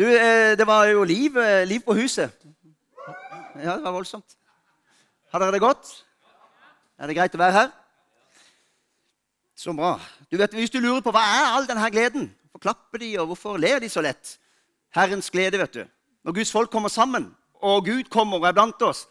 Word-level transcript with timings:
Du, 0.00 0.06
eh, 0.08 0.56
det 0.56 0.64
var 0.64 0.86
jo 0.88 1.02
liv, 1.04 1.34
eh, 1.36 1.66
liv 1.68 1.80
på 1.84 1.92
huset. 1.92 2.32
Ja, 3.60 3.74
det 3.76 3.82
var 3.84 3.92
voldsomt. 3.92 4.36
Har 5.28 5.38
dere 5.42 5.52
det 5.52 5.60
godt? 5.60 5.90
Er 6.98 7.06
det 7.06 7.16
greit 7.18 7.34
å 7.36 7.40
være 7.40 7.52
her? 7.52 7.68
Så 9.54 9.74
bra. 9.76 9.98
Du 10.32 10.38
vet, 10.38 10.54
Hvis 10.56 10.70
du 10.70 10.80
lurer 10.80 11.02
på 11.04 11.12
hva 11.12 11.20
er 11.20 11.50
all 11.52 11.66
denne 11.68 11.90
gleden, 11.90 12.30
hvorfor 12.48 12.62
klapper 12.62 12.98
de, 12.98 13.18
og 13.20 13.26
hvorfor 13.26 13.58
ler 13.58 13.78
de 13.78 13.88
så 13.88 14.00
lett? 14.00 14.38
Herrens 14.96 15.28
glede, 15.28 15.58
vet 15.58 15.72
du. 15.72 15.84
Når 16.24 16.32
Guds 16.32 16.52
folk 16.52 16.70
kommer 16.70 16.88
sammen, 16.88 17.36
og 17.60 17.84
Gud 17.84 18.08
kommer 18.08 18.38
og 18.38 18.46
er 18.46 18.52
blant 18.52 18.80
oss, 18.82 19.06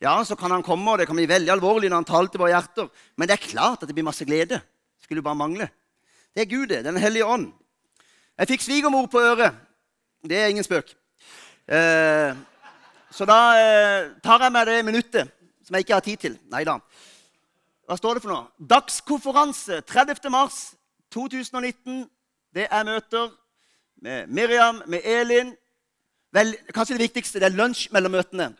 ja, 0.00 0.22
så 0.22 0.36
kan 0.36 0.50
han 0.50 0.62
komme, 0.62 0.92
og 0.92 0.98
det 0.98 1.08
kan 1.08 1.16
bli 1.16 1.26
veldig 1.26 1.50
alvorlig 1.50 1.90
når 1.90 1.96
han 1.96 2.04
taler 2.04 2.28
til 2.28 2.38
våre 2.38 2.54
hjerter. 2.54 2.86
Men 3.16 3.26
det 3.26 3.34
er 3.34 3.48
klart 3.50 3.82
at 3.82 3.88
det 3.88 3.94
blir 3.94 4.06
masse 4.06 4.24
glede. 4.24 4.60
Skulle 5.02 5.22
bare 5.22 5.34
mangle. 5.34 5.68
Det 6.34 6.42
er 6.42 6.54
Gud, 6.54 6.68
det. 6.68 6.84
Den 6.84 6.96
hellige 6.96 7.26
ånd. 7.26 7.50
Jeg 8.38 8.48
fikk 8.48 8.62
svigermor 8.62 9.10
på 9.10 9.18
øret. 9.18 9.66
Det 10.28 10.36
er 10.36 10.46
ingen 10.46 10.64
spøk. 10.64 10.90
Eh, 11.68 12.36
så 13.10 13.24
da 13.24 13.38
eh, 13.56 14.08
tar 14.22 14.42
jeg 14.44 14.52
meg 14.52 14.66
det 14.68 14.80
minuttet 14.84 15.30
som 15.64 15.74
jeg 15.74 15.86
ikke 15.86 15.96
har 15.96 16.04
tid 16.04 16.20
til. 16.20 16.34
Nei 16.52 16.60
da. 16.68 16.76
Hva 17.88 17.96
står 17.96 18.18
det 18.18 18.22
for 18.24 18.34
noe? 18.34 18.50
Dagskonferanse 18.60 19.80
30. 19.88 20.28
mars 20.30 20.58
2019. 21.14 22.04
Det 22.54 22.66
er 22.68 22.84
møter 22.84 23.30
med 24.02 24.28
Miriam, 24.28 24.82
med 24.86 25.00
Elin. 25.04 25.54
Vel, 26.36 26.52
kanskje 26.74 26.98
det 26.98 27.06
viktigste 27.08 27.40
det 27.40 27.48
er 27.48 27.56
lunsj 27.56 27.88
mellom 27.94 28.12
møtene. 28.12 28.50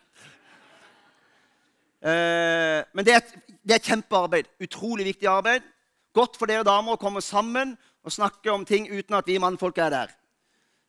Eh, 2.00 2.80
men 2.96 3.04
det 3.04 3.14
er, 3.14 3.20
et, 3.20 3.58
det 3.68 3.76
er 3.76 3.84
kjempearbeid. 3.84 4.48
Utrolig 4.64 5.10
viktig 5.12 5.28
arbeid. 5.28 5.68
Godt 6.16 6.40
for 6.40 6.48
dere 6.48 6.64
damer 6.64 6.96
å 6.96 7.02
komme 7.02 7.20
sammen 7.20 7.76
og 8.00 8.16
snakke 8.16 8.48
om 8.48 8.64
ting 8.64 8.88
uten 8.88 9.18
at 9.18 9.28
vi 9.28 9.36
mannfolk 9.38 9.78
er 9.78 9.92
der. 9.92 10.16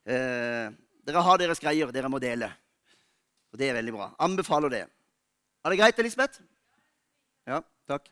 Eh, 0.06 0.72
dere 1.06 1.26
har 1.26 1.38
deres 1.42 1.62
greier 1.62 1.92
dere 1.94 2.10
må 2.10 2.20
dele. 2.22 2.50
Og 3.52 3.60
det 3.60 3.70
er 3.70 3.78
veldig 3.78 3.94
bra. 3.94 4.10
Anbefaler 4.20 4.74
det. 4.74 4.86
Er 5.62 5.70
det 5.70 5.80
greit, 5.80 6.00
Elisabeth? 6.00 6.42
Ja, 7.48 7.62
takk. 7.90 8.10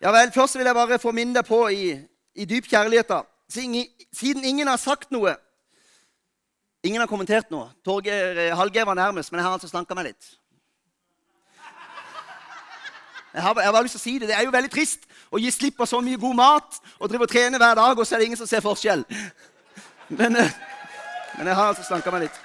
Ja 0.00 0.12
vel, 0.12 0.32
Først 0.32 0.58
vil 0.58 0.66
jeg 0.66 0.76
bare 0.76 0.98
få 1.00 1.12
minne 1.16 1.38
deg 1.38 1.46
på 1.48 1.62
i, 1.72 1.94
i 2.34 2.44
dyp 2.44 2.68
kjærlighet, 2.68 3.08
da. 3.08 3.22
Siden 3.48 4.44
ingen 4.44 4.68
har 4.68 4.80
sagt 4.82 5.12
noe 5.14 5.36
Ingen 6.86 7.00
har 7.02 7.08
kommentert 7.10 7.48
noe. 7.50 7.70
Torgeir 7.82 8.36
eh, 8.38 8.52
Hallgeir 8.54 8.84
var 8.86 8.94
nærmest, 8.94 9.32
men 9.32 9.40
jeg 9.40 9.46
har 9.46 9.56
altså 9.56 9.66
slanka 9.66 9.96
meg 9.96 10.12
litt. 10.12 10.28
Jeg 13.32 13.42
har, 13.42 13.56
jeg 13.58 13.66
har, 13.66 13.72
bare 13.74 13.84
lyst 13.84 13.98
til 13.98 14.00
å 14.00 14.04
si 14.04 14.12
Det 14.20 14.28
Det 14.30 14.36
er 14.36 14.46
jo 14.46 14.52
veldig 14.54 14.70
trist 14.72 15.02
å 15.34 15.40
gi 15.42 15.50
slipp 15.50 15.76
på 15.80 15.88
så 15.88 15.98
mye 16.04 16.20
god 16.20 16.36
mat 16.38 16.78
og 17.00 17.10
drive 17.10 17.26
og 17.26 17.32
trene 17.32 17.58
hver 17.58 17.74
dag, 17.76 17.98
og 17.98 18.06
så 18.06 18.14
er 18.14 18.22
det 18.22 18.28
ingen 18.30 18.38
som 18.38 18.48
ser 18.48 18.62
forskjell. 18.64 19.02
Men, 20.08 20.36
eh, 20.36 20.50
men 21.38 21.46
jeg 21.46 21.56
har 21.56 21.68
altså 21.72 21.82
slanka 21.86 22.10
meg 22.14 22.26
litt. 22.26 22.40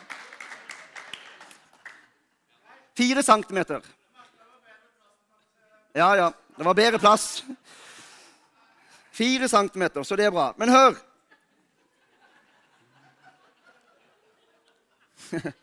Fire 2.98 3.24
centimeter. 3.24 3.82
Ja, 5.94 6.16
ja. 6.16 6.32
Det 6.58 6.66
var 6.66 6.74
bedre 6.74 7.00
plass. 7.00 7.44
Fire 9.12 9.48
centimeter, 9.50 10.04
så 10.04 10.16
det 10.16 10.26
er 10.26 10.32
bra. 10.32 10.54
Men 10.58 10.70
hør. 10.70 10.96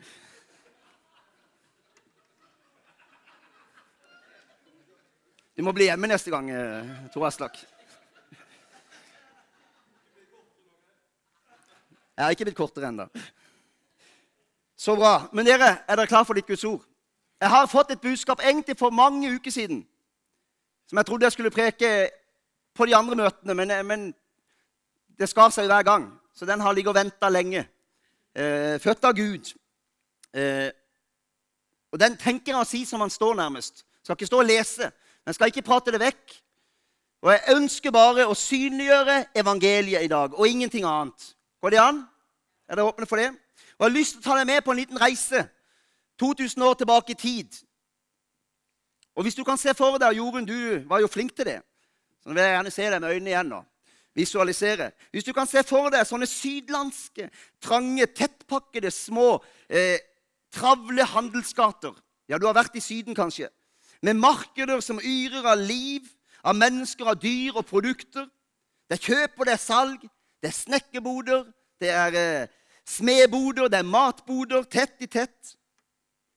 Du 5.59 5.63
må 5.67 5.73
bli 5.75 5.89
hjemme 5.89 6.07
neste 6.07 6.31
gang, 6.31 6.47
eh, 6.55 6.85
Tor 7.11 7.25
Aslak. 7.27 7.57
Jeg 12.19 12.25
har 12.25 12.33
ikke 12.35 12.49
blitt 12.49 12.57
kortere 12.57 12.89
ennå. 12.91 13.05
Så 14.75 14.91
bra. 14.99 15.29
Men 15.31 15.47
dere, 15.47 15.69
er 15.87 15.95
dere 15.95 16.07
klar 16.11 16.25
for 16.27 16.35
litt 16.35 16.47
Guds 16.47 16.65
ord? 16.67 16.81
Jeg 17.39 17.47
har 17.49 17.69
fått 17.71 17.93
et 17.93 18.01
budskap 18.01 18.41
egentlig 18.43 18.75
for 18.75 18.91
mange 18.91 19.29
uker 19.31 19.51
siden 19.55 19.85
som 20.89 20.99
jeg 20.99 21.05
trodde 21.05 21.23
jeg 21.23 21.31
skulle 21.31 21.53
preke 21.53 22.09
på 22.75 22.85
de 22.89 22.95
andre 22.97 23.15
møtene, 23.15 23.53
men, 23.55 23.71
men 23.87 24.03
det 25.19 25.29
skar 25.31 25.53
seg 25.53 25.71
hver 25.71 25.85
gang. 25.87 26.09
Så 26.35 26.45
den 26.49 26.59
har 26.59 26.75
ligget 26.75 26.91
og 26.91 26.97
venta 26.97 27.29
lenge. 27.31 27.63
Eh, 28.35 28.75
født 28.83 29.07
av 29.07 29.15
Gud. 29.15 29.53
Eh, 30.35 30.67
og 31.93 32.03
den 32.03 32.19
tenker 32.19 32.51
jeg 32.51 32.59
å 32.59 32.67
si 32.67 32.83
som 32.89 32.99
han 32.99 33.13
står, 33.13 33.39
nærmest. 33.39 33.85
Skal 34.03 34.19
ikke 34.19 34.27
stå 34.27 34.43
og 34.43 34.49
lese. 34.49 34.91
Men 35.23 35.39
skal 35.39 35.53
ikke 35.53 35.67
prate 35.71 35.95
det 35.95 36.03
vekk. 36.03 36.39
Og 37.23 37.31
jeg 37.31 37.55
ønsker 37.55 37.95
bare 37.95 38.27
å 38.27 38.35
synliggjøre 38.35 39.21
evangeliet 39.39 40.03
i 40.03 40.11
dag, 40.11 40.33
og 40.33 40.47
ingenting 40.47 40.89
annet. 40.89 41.33
Går 41.61 41.69
det 41.69 41.79
an? 41.79 42.03
Er 42.69 42.75
dere 42.75 42.87
åpne 42.87 43.05
for 43.05 43.15
det? 43.15 43.29
Og 43.77 43.85
Jeg 43.85 43.91
har 43.91 43.97
lyst 43.97 44.13
til 44.15 44.21
å 44.21 44.27
ta 44.27 44.37
deg 44.39 44.47
med 44.47 44.63
på 44.63 44.71
en 44.71 44.79
liten 44.79 45.01
reise 45.01 45.47
2000 46.19 46.63
år 46.63 46.73
tilbake 46.73 47.11
i 47.11 47.19
tid. 47.19 47.59
Og 49.15 49.23
Hvis 49.23 49.35
du 49.35 49.43
kan 49.43 49.57
se 49.57 49.73
for 49.73 49.97
deg 49.97 50.15
Jorunn, 50.17 50.45
du 50.45 50.79
var 50.87 50.99
jo 50.99 51.07
flink 51.07 51.35
til 51.35 51.45
det. 51.45 51.61
Så 52.23 52.29
nå 52.29 52.33
vil 52.33 52.43
jeg 52.43 52.55
gjerne 52.55 52.71
se 52.71 52.89
deg 52.89 53.01
med 53.01 53.09
øynene 53.09 53.29
igjen. 53.29 53.49
nå. 53.49 53.63
Visualisere. 54.15 54.91
Hvis 55.11 55.23
du 55.23 55.33
kan 55.33 55.47
se 55.47 55.63
for 55.63 55.89
deg 55.89 56.07
sånne 56.07 56.27
sydlandske, 56.27 57.29
trange, 57.61 58.05
tettpakkede, 58.05 58.91
små, 58.91 59.43
eh, 59.69 59.99
travle 60.51 61.03
handelsgater 61.03 61.93
Ja, 62.29 62.37
du 62.37 62.45
har 62.45 62.53
vært 62.53 62.75
i 62.75 62.79
Syden, 62.79 63.15
kanskje 63.15 63.49
med 64.01 64.13
markeder 64.13 64.79
som 64.79 64.99
yrer 64.99 65.45
av 65.45 65.59
liv, 65.59 66.05
av 66.43 66.55
mennesker, 66.55 67.05
av 67.05 67.19
dyr 67.19 67.57
og 67.59 67.65
produkter. 67.67 68.27
Det 68.89 68.97
er 68.97 69.03
kjøp 69.03 69.39
og 69.39 69.45
det 69.45 69.53
er 69.53 69.63
salg, 69.63 70.05
det 70.41 70.49
er 70.51 70.55
snekkerboder, 70.55 71.45
det 71.79 71.89
er 71.89 72.17
eh, 72.19 72.47
smedboder, 72.87 73.67
det 73.67 73.79
er 73.79 73.87
matboder, 73.87 74.63
tett 74.63 75.01
i 75.03 75.07
tett. 75.07 75.55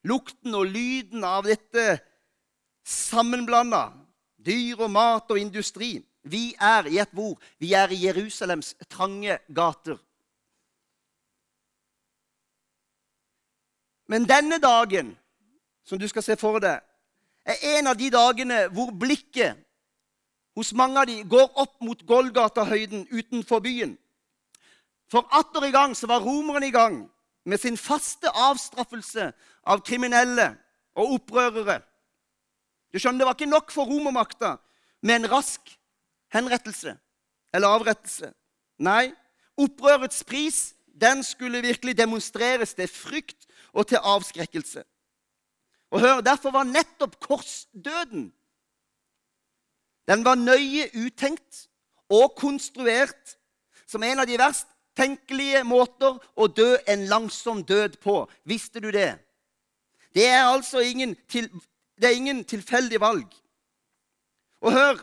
Lukten 0.04 0.54
og 0.58 0.66
lyden 0.66 1.24
av 1.24 1.46
dette 1.46 2.00
sammenblanda, 2.82 3.92
dyr 4.42 4.82
og 4.82 4.90
mat 4.90 5.30
og 5.30 5.38
industri. 5.38 5.94
Vi 6.22 6.52
er 6.60 6.86
i 6.90 6.98
et 7.02 7.14
hvor? 7.14 7.38
Vi 7.58 7.72
er 7.74 7.90
i 7.90 8.04
Jerusalems 8.06 8.74
trange 8.90 9.38
gater. 9.54 9.98
Men 14.10 14.26
denne 14.28 14.58
dagen, 14.58 15.14
som 15.86 15.98
du 15.98 16.08
skal 16.10 16.22
se 16.26 16.36
for 16.36 16.58
deg, 16.62 16.82
er 17.46 17.78
en 17.78 17.90
av 17.90 17.98
de 17.98 18.10
dagene 18.12 18.66
hvor 18.74 18.90
blikket 18.94 19.58
hos 20.56 20.72
mange 20.76 21.00
av 21.00 21.08
de 21.08 21.22
går 21.24 21.48
opp 21.60 21.80
mot 21.80 22.06
Golgata-høyden 22.06 23.06
utenfor 23.10 23.62
byen. 23.64 23.96
For 25.12 25.28
atter 25.32 25.68
i 25.68 25.72
gang 25.72 25.94
så 25.96 26.08
var 26.08 26.24
romerne 26.24 26.68
i 26.68 26.74
gang 26.74 27.02
med 27.44 27.60
sin 27.60 27.76
faste 27.76 28.30
avstraffelse 28.30 29.30
av 29.64 29.82
kriminelle 29.84 30.52
og 30.96 31.16
opprørere. 31.18 31.80
Du 32.92 32.98
skjønner, 32.98 33.18
Det 33.18 33.26
var 33.26 33.34
ikke 33.34 33.46
nok 33.46 33.72
for 33.72 33.88
romermakta 33.88 34.56
med 35.02 35.14
en 35.14 35.30
rask 35.30 35.78
henrettelse 36.32 36.96
eller 37.54 37.68
avrettelse. 37.68 38.32
Nei, 38.78 39.12
opprørets 39.56 40.24
pris 40.24 40.74
den 40.86 41.22
skulle 41.24 41.62
virkelig 41.62 41.96
demonstreres 41.96 42.74
til 42.74 42.88
frykt 42.88 43.46
og 43.72 43.86
til 43.88 43.98
avskrekkelse. 44.02 44.84
Og 45.90 46.00
hør, 46.00 46.20
Derfor 46.20 46.50
var 46.50 46.64
nettopp 46.64 47.18
korsdøden 47.20 48.32
Den 50.08 50.24
var 50.24 50.38
nøye 50.38 50.88
uttenkt 50.98 51.66
og 52.12 52.34
konstruert 52.36 53.36
som 53.86 54.02
en 54.02 54.22
av 54.22 54.28
de 54.28 54.38
verst 54.40 54.68
tenkelige 54.98 55.62
måter 55.64 56.18
å 56.36 56.48
dø 56.48 56.74
en 56.90 57.06
langsom 57.08 57.62
død 57.64 57.98
på. 58.02 58.16
Visste 58.44 58.80
du 58.80 58.90
det? 58.92 59.14
Det 60.12 60.26
er 60.28 60.44
altså 60.44 60.82
ingen, 60.84 61.14
til, 61.28 61.48
det 61.96 62.10
er 62.10 62.18
ingen 62.18 62.44
tilfeldig 62.44 63.00
valg. 63.00 63.28
Og 64.60 64.72
hør 64.72 65.00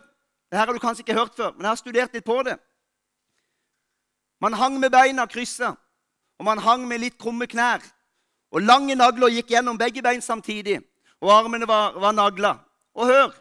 det 0.50 0.58
her 0.58 0.66
har 0.66 0.74
du 0.74 0.82
kanskje 0.82 1.04
ikke 1.06 1.18
hørt 1.18 1.36
før, 1.38 1.52
men 1.54 1.62
jeg 1.62 1.70
har 1.70 1.78
studert 1.78 2.14
litt 2.14 2.26
på 2.26 2.40
det. 2.44 2.56
Man 4.42 4.56
hang 4.58 4.80
med 4.82 4.90
beina 4.90 5.28
kryssa, 5.30 5.76
og 6.40 6.46
man 6.46 6.62
hang 6.64 6.88
med 6.88 7.04
litt 7.04 7.20
krumme 7.22 7.46
knær. 7.48 7.84
Og 8.50 8.64
lange 8.66 8.96
nagler 8.98 9.30
gikk 9.36 9.52
gjennom 9.54 9.78
begge 9.78 10.02
bein 10.02 10.24
samtidig, 10.26 10.80
og 11.22 11.34
armene 11.36 11.68
var, 11.70 12.00
var 12.02 12.16
nagla. 12.18 12.56
Og 12.98 13.12
hør 13.12 13.36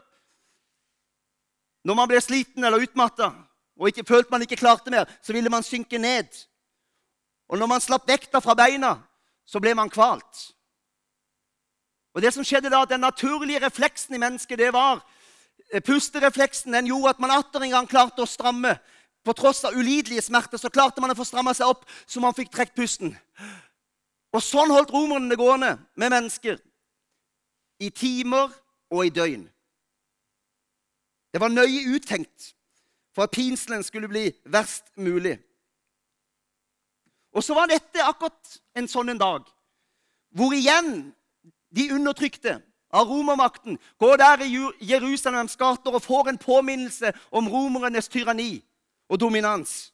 Når 1.89 1.97
man 1.97 2.09
ble 2.11 2.19
sliten 2.21 2.61
eller 2.61 2.83
utmatta 2.85 3.31
og 3.79 3.87
ikke 3.89 4.05
følte 4.05 4.29
man 4.29 4.43
ikke 4.45 4.59
klarte 4.59 4.91
mer, 4.93 5.09
så 5.25 5.33
ville 5.33 5.49
man 5.49 5.63
synke 5.65 5.97
ned. 5.97 6.27
Og 7.49 7.57
når 7.57 7.69
man 7.71 7.81
slapp 7.81 8.05
vekta 8.05 8.41
fra 8.43 8.53
beina, 8.53 8.91
så 9.47 9.57
ble 9.63 9.73
man 9.73 9.89
kvalt. 9.89 10.43
Og 12.13 12.21
det 12.21 12.33
som 12.35 12.45
skjedde 12.45 12.69
da, 12.69 12.83
Den 12.85 13.01
naturlige 13.01 13.65
refleksen 13.65 14.15
i 14.15 14.21
mennesket 14.21 14.59
det 14.59 14.69
var 14.73 15.01
eh, 15.73 15.81
Pusterefleksen 15.81 16.73
den 16.73 16.91
gjorde 16.91 17.15
at 17.15 17.19
man 17.19 17.31
atter 17.31 17.65
en 17.65 17.73
gang 17.73 17.89
klarte 17.89 18.21
å 18.21 18.29
stramme. 18.29 18.75
På 19.25 19.33
tross 19.33 19.63
av 19.65 19.73
ulidelige 19.73 20.21
smerter 20.21 20.61
så 20.61 20.69
klarte 20.69 21.01
man 21.01 21.11
å 21.11 21.17
få 21.17 21.25
stramma 21.25 21.53
seg 21.57 21.73
opp 21.73 21.89
så 22.05 22.21
man 22.21 22.37
fikk 22.37 22.51
trukket 22.53 22.77
pusten. 22.77 23.15
Og 24.29 24.43
sånn 24.45 24.69
holdt 24.69 24.93
romerne 24.93 25.31
det 25.31 25.41
gående 25.41 25.77
med 25.95 26.13
mennesker. 26.13 26.59
I 27.81 27.89
timer 27.89 28.51
og 28.91 29.07
i 29.07 29.13
døgn. 29.13 29.49
Det 31.33 31.41
var 31.41 31.53
nøye 31.53 31.95
uttenkt 31.95 32.53
for 33.15 33.23
at 33.23 33.31
pinselen 33.31 33.83
skulle 33.83 34.07
bli 34.07 34.31
verst 34.45 34.89
mulig. 34.97 35.37
Og 37.33 37.43
så 37.43 37.53
var 37.53 37.69
dette 37.69 38.03
akkurat 38.03 38.57
en 38.75 38.87
sånn 38.89 39.13
en 39.13 39.21
dag 39.21 39.45
hvor 40.35 40.53
igjen 40.53 41.09
de 41.73 41.87
undertrykte 41.93 42.59
av 42.93 43.09
romermakten 43.09 43.77
går 44.01 44.17
der 44.21 44.43
i 44.45 44.49
Jerusalems 44.91 45.57
gater 45.57 45.93
og 45.93 46.03
får 46.05 46.29
en 46.29 46.41
påminnelse 46.41 47.13
om 47.31 47.49
romernes 47.49 48.09
tyranni 48.09 48.61
og 49.09 49.19
dominans. 49.21 49.91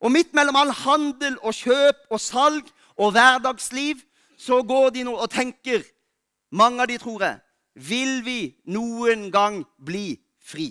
Og 0.00 0.12
midt 0.12 0.34
mellom 0.34 0.56
all 0.56 0.72
handel 0.72 1.36
og 1.42 1.54
kjøp 1.54 2.06
og 2.10 2.20
salg 2.20 2.70
og 2.96 3.12
hverdagsliv 3.12 4.02
så 4.38 4.62
går 4.62 4.90
de 4.90 5.04
nå 5.04 5.14
og 5.14 5.30
tenker, 5.30 5.84
mange 6.50 6.82
av 6.82 6.88
de 6.88 6.96
tror 6.98 7.22
jeg, 7.22 7.38
vil 7.74 8.20
vi 8.24 8.40
noen 8.70 9.28
gang 9.32 9.62
bli 9.78 10.14
fri? 10.42 10.70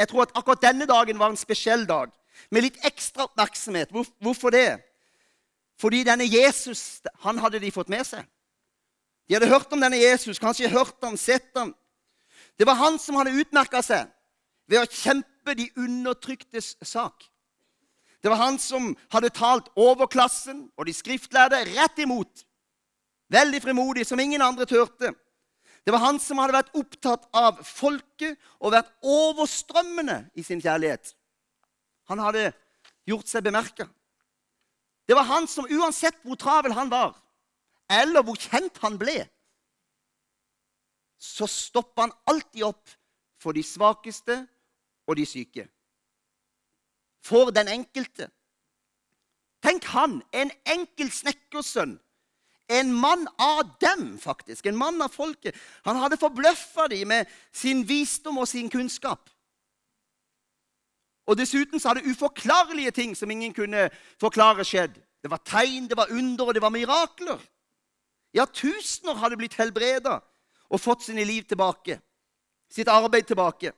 Jeg 0.00 0.08
tror 0.08 0.24
at 0.24 0.32
akkurat 0.34 0.62
denne 0.64 0.86
dagen 0.88 1.18
var 1.20 1.32
en 1.32 1.40
spesiell 1.40 1.84
dag, 1.88 2.08
med 2.50 2.64
litt 2.64 2.78
ekstra 2.88 3.26
oppmerksomhet. 3.28 3.90
Hvorfor 3.92 4.54
det? 4.54 4.80
Fordi 5.80 6.04
denne 6.04 6.24
Jesus 6.24 7.02
han 7.24 7.40
hadde 7.40 7.60
de 7.60 7.72
fått 7.72 7.92
med 7.92 8.06
seg. 8.08 8.24
De 9.28 9.36
hadde 9.36 9.50
hørt 9.50 9.72
om 9.72 9.80
denne 9.80 10.00
Jesus, 10.00 10.40
kanskje 10.40 10.72
hørt 10.72 10.96
ham, 11.04 11.16
sett 11.20 11.52
ham. 11.56 11.74
Det 12.58 12.66
var 12.66 12.80
han 12.80 12.98
som 12.98 13.18
hadde 13.20 13.36
utmerka 13.36 13.82
seg 13.84 14.08
ved 14.70 14.80
å 14.80 14.88
kjempe 14.88 15.54
de 15.56 15.68
undertryktes 15.78 16.74
sak. 16.82 17.28
Det 18.20 18.28
var 18.32 18.40
han 18.40 18.58
som 18.60 18.90
hadde 19.12 19.32
talt 19.32 19.70
overklassen 19.80 20.66
og 20.76 20.88
de 20.88 20.96
skriftlærde 20.96 21.62
rett 21.70 22.02
imot. 22.02 22.44
Veldig 23.30 23.60
frimodig, 23.62 24.06
som 24.06 24.20
ingen 24.20 24.42
andre 24.42 24.66
turte. 24.66 25.12
Det 25.84 25.94
var 25.94 26.02
han 26.02 26.18
som 26.20 26.40
hadde 26.42 26.56
vært 26.58 26.74
opptatt 26.76 27.28
av 27.36 27.62
folket 27.64 28.36
og 28.58 28.74
vært 28.74 28.90
overstrømmende 29.06 30.24
i 30.34 30.44
sin 30.44 30.60
kjærlighet. 30.60 31.14
Han 32.10 32.20
hadde 32.20 32.50
gjort 33.08 33.30
seg 33.30 33.46
bemerka. 33.46 33.86
Det 35.08 35.16
var 35.16 35.28
han 35.30 35.46
som 35.50 35.68
uansett 35.70 36.18
hvor 36.22 36.38
travel 36.38 36.74
han 36.76 36.90
var, 36.90 37.14
eller 37.90 38.22
hvor 38.26 38.38
kjent 38.38 38.76
han 38.82 38.98
ble, 38.98 39.24
så 41.20 41.46
stoppa 41.50 42.06
han 42.06 42.14
alltid 42.30 42.64
opp 42.64 42.92
for 43.40 43.56
de 43.56 43.62
svakeste 43.64 44.36
og 45.06 45.16
de 45.18 45.26
syke. 45.28 45.66
For 47.24 47.50
den 47.52 47.68
enkelte. 47.68 48.30
Tenk 49.60 49.84
han, 49.92 50.20
en 50.32 50.52
enkel 50.64 51.10
snekkersønn 51.12 51.98
en 52.70 52.92
mann 52.94 53.26
av 53.38 53.74
dem, 53.82 54.18
faktisk. 54.18 54.66
En 54.66 54.78
mann 54.78 55.02
av 55.02 55.12
folket. 55.14 55.56
Han 55.84 55.98
hadde 55.98 56.20
forbløffa 56.20 56.86
dem 56.92 57.08
med 57.10 57.30
sin 57.52 57.82
visdom 57.88 58.38
og 58.38 58.48
sin 58.48 58.70
kunnskap. 58.70 59.30
Og 61.30 61.38
Dessuten 61.38 61.80
så 61.80 61.92
hadde 61.92 62.10
uforklarlige 62.10 62.90
ting 62.90 63.16
som 63.16 63.30
ingen 63.30 63.54
kunne 63.54 63.88
forklare, 64.20 64.64
skjedd. 64.66 64.96
Det 65.22 65.30
var 65.30 65.42
tegn, 65.46 65.88
det 65.88 65.98
var 65.98 66.10
under, 66.10 66.46
og 66.46 66.54
det 66.54 66.62
var 66.62 66.74
mirakler. 66.74 67.38
Ja, 68.34 68.46
tusener 68.46 69.18
hadde 69.18 69.38
blitt 69.38 69.58
helbreda 69.58 70.20
og 70.70 70.80
fått 70.80 71.04
sine 71.06 71.24
liv 71.26 71.44
tilbake. 71.50 71.98
Sitt 72.70 72.88
arbeid 72.88 73.26
tilbake. 73.26 73.72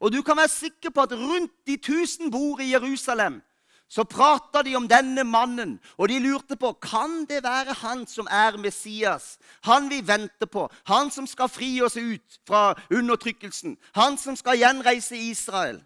Og 0.00 0.12
du 0.12 0.20
kan 0.22 0.36
være 0.36 0.52
sikker 0.52 0.92
på 0.92 1.04
at 1.06 1.12
rundt 1.16 1.52
de 1.66 1.76
tusen 1.76 2.30
bord 2.30 2.60
i 2.60 2.72
Jerusalem 2.72 3.40
så 3.88 4.04
prata 4.04 4.62
de 4.66 4.74
om 4.76 4.88
denne 4.90 5.22
mannen, 5.24 5.76
og 5.96 6.08
de 6.10 6.18
lurte 6.18 6.56
på 6.58 6.72
kan 6.82 7.24
det 7.30 7.42
være 7.44 7.76
han 7.82 8.02
som 8.10 8.26
er 8.30 8.58
Messias. 8.58 9.36
Han 9.68 9.90
vi 9.90 10.00
venter 10.06 10.50
på, 10.50 10.66
han 10.90 11.10
som 11.14 11.26
skal 11.26 11.48
fri 11.48 11.70
oss 11.86 11.96
ut 11.96 12.40
fra 12.48 12.74
undertrykkelsen, 12.90 13.76
han 13.94 14.18
som 14.18 14.36
skal 14.36 14.58
gjenreise 14.58 15.16
Israel. 15.16 15.78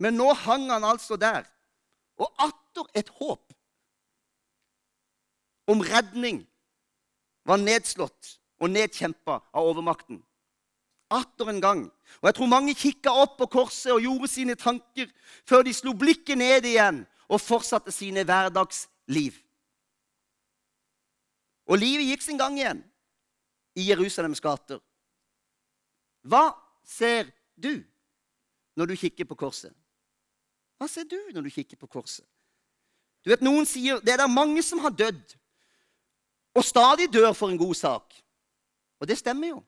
Men 0.00 0.16
nå 0.16 0.32
hang 0.32 0.70
han 0.70 0.84
altså 0.84 1.16
der, 1.20 1.44
og 2.16 2.32
atter 2.40 2.88
et 2.96 3.12
håp 3.20 3.52
om 5.66 5.82
redning 5.82 6.44
var 7.44 7.60
nedslått 7.60 8.36
og 8.62 8.72
nedkjempa 8.72 9.40
av 9.52 9.68
overmakten 9.68 10.22
atter 11.12 11.50
en 11.50 11.60
gang. 11.60 11.82
Og 12.22 12.28
Jeg 12.30 12.34
tror 12.34 12.46
mange 12.50 12.74
kikka 12.74 13.12
opp 13.12 13.36
på 13.38 13.46
korset 13.46 13.92
og 13.92 14.02
gjorde 14.04 14.28
sine 14.30 14.54
tanker 14.54 15.10
før 15.46 15.62
de 15.66 15.74
slo 15.74 15.92
blikket 15.92 16.38
ned 16.38 16.64
igjen 16.64 17.02
og 17.28 17.42
fortsatte 17.42 17.92
sine 17.92 18.24
hverdagsliv. 18.24 19.34
Og 21.66 21.78
livet 21.78 22.06
gikk 22.06 22.22
sin 22.22 22.38
gang 22.38 22.58
igjen 22.58 22.82
i 23.76 23.88
Jerusalems 23.90 24.40
gater. 24.40 24.78
Hva 26.26 26.50
ser 26.86 27.28
du 27.54 27.82
når 28.78 28.92
du 28.92 28.96
kikker 28.98 29.26
på 29.28 29.38
korset? 29.38 29.74
Hva 30.78 30.88
ser 30.90 31.06
du 31.08 31.18
når 31.34 31.46
du 31.46 31.50
kikker 31.50 31.78
på 31.80 31.88
korset? 31.90 32.26
Du 33.24 33.32
vet, 33.32 33.42
Noen 33.42 33.66
sier 33.66 33.98
det 34.04 34.14
er 34.14 34.22
det 34.22 34.30
mange 34.30 34.62
som 34.62 34.78
har 34.84 34.94
dødd, 34.94 35.34
og 36.56 36.64
stadig 36.64 37.08
dør 37.12 37.32
for 37.34 37.50
en 37.50 37.58
god 37.58 37.74
sak. 37.74 38.14
Og 39.02 39.08
det 39.10 39.18
stemmer 39.18 39.50
jo. 39.50 39.58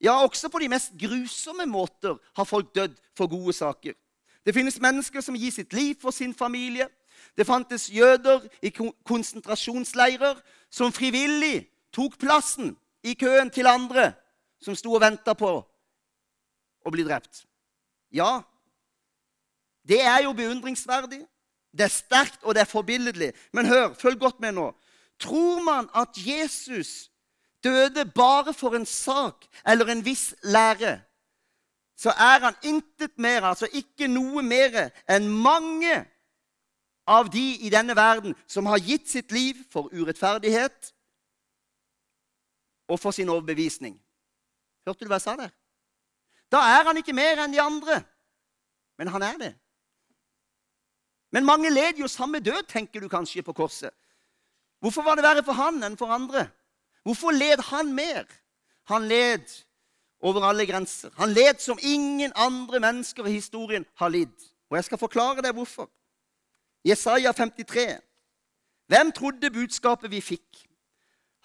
Ja, 0.00 0.22
også 0.22 0.48
på 0.48 0.58
de 0.58 0.68
mest 0.68 0.92
grusomme 1.00 1.66
måter 1.66 2.18
har 2.36 2.44
folk 2.44 2.74
dødd 2.74 2.96
for 3.16 3.26
gode 3.26 3.52
saker. 3.52 3.94
Det 4.46 4.54
finnes 4.54 4.80
mennesker 4.80 5.20
som 5.20 5.34
gir 5.34 5.50
sitt 5.50 5.72
liv 5.72 5.94
for 6.00 6.14
sin 6.14 6.34
familie. 6.34 6.88
Det 7.36 7.46
fantes 7.46 7.88
jøder 7.90 8.44
i 8.62 8.70
konsentrasjonsleirer 9.04 10.38
som 10.70 10.92
frivillig 10.92 11.66
tok 11.92 12.18
plassen 12.20 12.76
i 13.02 13.14
køen 13.14 13.50
til 13.50 13.66
andre 13.66 14.12
som 14.62 14.76
sto 14.76 14.92
og 14.94 15.02
venta 15.02 15.34
på 15.34 15.50
å 16.86 16.92
bli 16.92 17.04
drept. 17.06 17.44
Ja, 18.12 18.42
det 19.88 20.00
er 20.02 20.22
jo 20.26 20.34
beundringsverdig. 20.36 21.24
Det 21.76 21.84
er 21.84 21.92
sterkt, 21.92 22.40
og 22.42 22.54
det 22.54 22.62
er 22.62 22.70
forbilledlig. 22.70 23.32
Men 23.52 23.66
hør, 23.66 23.92
følg 23.94 24.18
godt 24.20 24.40
med 24.40 24.56
nå. 24.56 24.70
Tror 25.20 25.60
man 25.64 25.88
at 25.94 26.16
Jesus 26.16 27.10
døde 27.66 28.06
bare 28.14 28.54
for 28.54 28.78
en 28.78 28.86
sak 28.86 29.46
eller 29.66 29.90
en 29.92 30.04
viss 30.04 30.30
lære, 30.42 31.00
så 31.96 32.10
er 32.10 32.44
han 32.44 32.54
intet 32.62 33.18
mer, 33.18 33.42
altså 33.50 33.68
ikke 33.72 34.08
noe 34.08 34.42
mer, 34.44 34.90
enn 35.08 35.28
mange 35.28 35.94
av 37.06 37.30
de 37.32 37.44
i 37.64 37.70
denne 37.72 37.96
verden 37.96 38.34
som 38.50 38.66
har 38.66 38.82
gitt 38.82 39.08
sitt 39.08 39.32
liv 39.32 39.62
for 39.72 39.88
urettferdighet 39.94 40.92
og 42.90 43.00
for 43.00 43.14
sin 43.14 43.30
overbevisning. 43.32 43.96
Hørte 44.86 45.04
du 45.04 45.10
hva 45.10 45.18
jeg 45.18 45.26
sa 45.26 45.36
der? 45.38 45.54
Da 46.52 46.60
er 46.76 46.84
han 46.86 46.98
ikke 47.00 47.16
mer 47.16 47.40
enn 47.42 47.54
de 47.54 47.62
andre. 47.62 48.02
Men 48.98 49.10
han 49.10 49.22
er 49.22 49.38
det. 49.40 49.54
Men 51.34 51.44
mange 51.44 51.70
led 51.70 51.98
jo 52.00 52.08
samme 52.08 52.40
død, 52.40 52.68
tenker 52.70 53.02
du 53.02 53.08
kanskje, 53.08 53.42
på 53.42 53.52
korset. 53.52 53.90
Hvorfor 54.80 55.02
var 55.02 55.16
det 55.18 55.24
verre 55.24 55.42
for 55.44 55.58
han 55.58 55.82
enn 55.84 55.98
for 55.98 56.12
andre? 56.14 56.46
Hvorfor 57.06 57.30
led 57.30 57.62
han 57.70 57.92
mer? 57.94 58.24
Han 58.90 59.08
led 59.08 59.46
over 60.20 60.42
alle 60.42 60.66
grenser. 60.66 61.10
Han 61.16 61.30
led 61.30 61.60
som 61.62 61.78
ingen 61.82 62.32
andre 62.34 62.80
mennesker 62.80 63.26
i 63.26 63.36
historien 63.36 63.86
har 63.94 64.08
lidd. 64.08 64.34
Og 64.70 64.76
jeg 64.76 64.84
skal 64.84 64.98
forklare 64.98 65.44
deg 65.44 65.54
hvorfor. 65.54 65.86
Jesaja 66.84 67.30
53. 67.32 68.00
Hvem 68.90 69.12
trodde 69.12 69.50
budskapet 69.50 70.10
vi 70.10 70.20
fikk? 70.20 70.64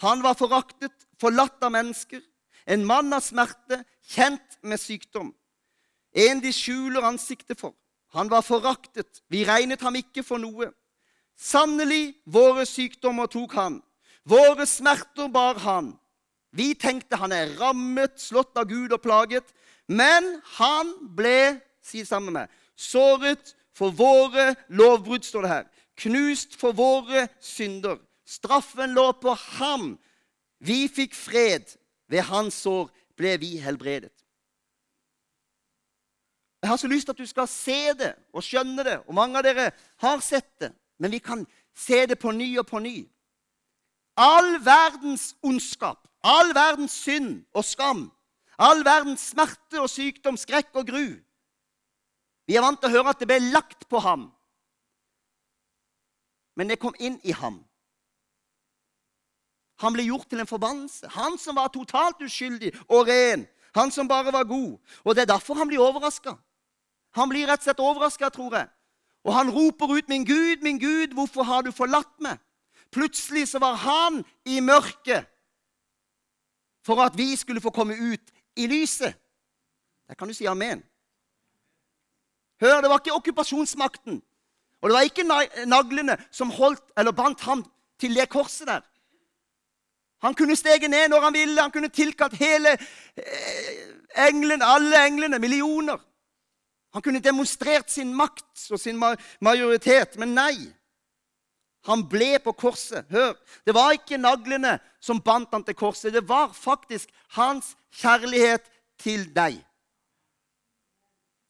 Han 0.01 0.23
var 0.25 0.33
foraktet, 0.33 1.05
forlatt 1.21 1.61
av 1.61 1.75
mennesker, 1.77 2.21
en 2.65 2.85
mann 2.85 3.13
av 3.13 3.21
smerte, 3.21 3.83
kjent 4.01 4.57
med 4.65 4.81
sykdom. 4.81 5.29
En 6.13 6.41
de 6.41 6.49
skjuler 6.53 7.05
ansiktet 7.05 7.61
for. 7.61 7.77
Han 8.17 8.33
var 8.33 8.41
foraktet, 8.41 9.21
vi 9.29 9.45
regnet 9.45 9.85
ham 9.85 9.95
ikke 9.95 10.25
for 10.25 10.41
noe. 10.41 10.71
Sannelig, 11.37 12.15
våre 12.25 12.65
sykdommer 12.65 13.29
tok 13.29 13.53
han. 13.61 13.81
Våre 14.27 14.67
smerter 14.69 15.27
bar 15.31 15.59
han. 15.63 15.93
Vi 16.51 16.73
tenkte 16.75 17.19
han 17.19 17.31
er 17.31 17.55
rammet, 17.59 18.19
slått 18.19 18.57
av 18.59 18.67
Gud 18.69 18.93
og 18.93 19.01
plaget. 19.03 19.47
Men 19.87 20.39
han 20.57 20.93
ble, 21.15 21.61
si 21.81 22.03
sammen 22.05 22.35
med 22.35 22.51
såret 22.77 23.55
for 23.77 23.93
våre 23.95 24.51
lovbrudd, 24.69 25.25
står 25.25 25.45
det 25.45 25.53
her. 25.53 25.67
Knust 26.01 26.57
for 26.59 26.75
våre 26.75 27.27
synder. 27.43 27.99
Straffen 28.25 28.93
lå 28.95 29.11
på 29.19 29.33
ham. 29.57 29.95
Vi 30.59 30.85
fikk 30.91 31.15
fred. 31.17 31.77
Ved 32.11 32.27
hans 32.27 32.57
sår 32.65 32.89
ble 33.15 33.37
vi 33.39 33.55
helbredet. 33.63 34.11
Jeg 36.61 36.69
har 36.69 36.77
så 36.77 36.87
lyst 36.87 37.07
til 37.07 37.15
at 37.15 37.21
du 37.23 37.25
skal 37.25 37.47
se 37.49 37.79
det 37.97 38.11
og 38.35 38.43
skjønne 38.45 38.83
det. 38.85 38.99
Og 39.07 39.15
mange 39.17 39.39
av 39.39 39.45
dere 39.47 39.71
har 40.03 40.21
sett 40.21 40.51
det, 40.61 40.69
men 41.01 41.13
vi 41.13 41.21
kan 41.23 41.41
se 41.73 42.03
det 42.05 42.19
på 42.21 42.33
ny 42.35 42.51
og 42.61 42.67
på 42.69 42.81
ny. 42.83 42.99
All 44.21 44.59
verdens 44.65 45.31
ondskap, 45.41 46.05
all 46.21 46.51
verdens 46.53 46.93
synd 46.93 47.39
og 47.57 47.65
skam, 47.65 48.03
all 48.61 48.83
verdens 48.85 49.31
smerte 49.31 49.81
og 49.81 49.89
sykdom, 49.89 50.37
skrekk 50.37 50.75
og 50.77 50.91
gru. 50.91 51.07
Vi 52.45 52.57
er 52.57 52.61
vant 52.61 52.77
til 52.81 52.91
å 52.91 52.95
høre 52.99 53.13
at 53.13 53.21
det 53.21 53.29
ble 53.31 53.39
lagt 53.49 53.87
på 53.89 54.01
ham. 54.03 54.27
Men 56.59 56.69
det 56.69 56.81
kom 56.81 56.93
inn 56.99 57.17
i 57.23 57.33
ham. 57.33 57.61
Han 59.81 59.95
ble 59.95 60.05
gjort 60.05 60.27
til 60.29 60.43
en 60.43 60.49
forbannelse. 60.49 61.09
Han 61.15 61.39
som 61.41 61.57
var 61.57 61.71
totalt 61.73 62.21
uskyldig 62.21 62.75
og 62.85 63.07
ren. 63.09 63.47
Han 63.73 63.89
som 63.89 64.09
bare 64.09 64.33
var 64.35 64.45
god. 64.45 64.77
Og 65.01 65.15
det 65.15 65.23
er 65.23 65.31
derfor 65.33 65.57
han 65.57 65.71
blir 65.71 65.81
overraska. 65.81 66.35
Han 67.17 67.31
blir 67.31 67.47
rett 67.49 67.63
og 67.63 67.69
slett 67.69 67.81
overraska, 67.81 68.29
tror 68.29 68.59
jeg. 68.59 68.69
Og 69.23 69.33
han 69.33 69.49
roper 69.49 69.97
ut, 69.97 70.09
'Min 70.09 70.25
Gud, 70.25 70.61
min 70.61 70.79
Gud, 70.79 71.13
hvorfor 71.13 71.43
har 71.43 71.61
du 71.61 71.71
forlatt 71.71 72.19
meg?' 72.19 72.39
Plutselig 72.91 73.47
så 73.47 73.59
var 73.59 73.75
han 73.75 74.23
i 74.45 74.59
mørket 74.59 75.27
for 76.85 77.01
at 77.03 77.17
vi 77.17 77.35
skulle 77.35 77.61
få 77.61 77.69
komme 77.69 77.95
ut 77.95 78.31
i 78.55 78.67
lyset. 78.67 79.13
Der 80.07 80.15
kan 80.15 80.27
du 80.27 80.33
si 80.33 80.45
amen. 80.45 80.83
Hør, 82.61 82.81
det 82.81 82.89
var 82.89 82.99
ikke 82.99 83.15
okkupasjonsmakten. 83.15 84.21
Og 84.81 84.89
det 84.89 84.95
var 84.95 85.01
ikke 85.01 85.29
naglene 85.65 86.17
som 86.31 86.49
holdt 86.49 86.83
eller 86.97 87.11
bandt 87.11 87.41
ham 87.41 87.63
til 87.99 88.15
det 88.15 88.29
korset 88.29 88.67
der. 88.67 88.81
Han 90.21 90.35
kunne 90.35 90.55
stege 90.55 90.87
ned 90.87 91.09
når 91.09 91.21
han 91.21 91.33
ville. 91.33 91.61
Han 91.61 91.71
kunne 91.71 91.89
tilkalt 91.89 92.33
hele 92.33 92.75
eh, 93.17 94.27
englene, 94.27 94.65
alle 94.65 95.05
englene, 95.07 95.39
millioner. 95.39 95.97
Han 96.93 97.01
kunne 97.01 97.19
demonstrert 97.19 97.91
sin 97.91 98.13
makt 98.13 98.67
og 98.71 98.79
sin 98.79 98.99
majoritet, 99.39 100.17
men 100.19 100.35
nei. 100.35 100.55
Han 101.89 102.03
ble 102.09 102.35
på 102.43 102.53
korset. 102.53 103.07
Hør, 103.09 103.33
det 103.65 103.73
var 103.73 103.95
ikke 103.95 104.19
naglene 104.21 104.75
som 105.01 105.21
bandt 105.23 105.53
han 105.55 105.65
til 105.65 105.77
korset. 105.77 106.13
Det 106.13 106.23
var 106.29 106.53
faktisk 106.53 107.09
hans 107.37 107.73
kjærlighet 108.01 108.67
til 109.01 109.25
deg. 109.33 109.57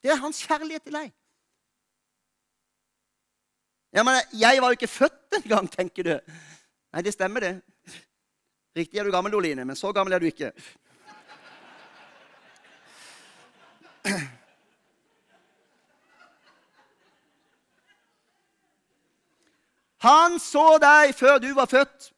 Det 0.01 0.13
er 0.13 0.21
hans 0.21 0.39
kjærlighet 0.47 0.87
til 0.87 0.95
deg. 0.95 1.11
Ja, 3.91 4.05
men 4.07 4.21
jeg 4.39 4.61
var 4.63 4.71
jo 4.71 4.79
ikke 4.79 4.87
født 4.87 5.41
engang, 5.41 5.67
tenker 5.71 6.07
du. 6.07 6.13
Nei, 6.95 7.03
det 7.03 7.11
stemmer, 7.13 7.43
det. 7.43 7.99
Riktig 8.75 9.01
er 9.01 9.07
du 9.07 9.11
gammel, 9.11 9.35
Oline, 9.35 9.65
men 9.67 9.75
så 9.75 9.91
gammel 9.91 10.15
er 10.15 10.23
du 10.23 10.29
ikke. 10.29 10.53
Han 20.01 20.39
så 20.41 20.77
deg 20.81 21.13
før 21.15 21.37
du 21.41 21.51
var 21.53 21.69
født. 21.69 22.11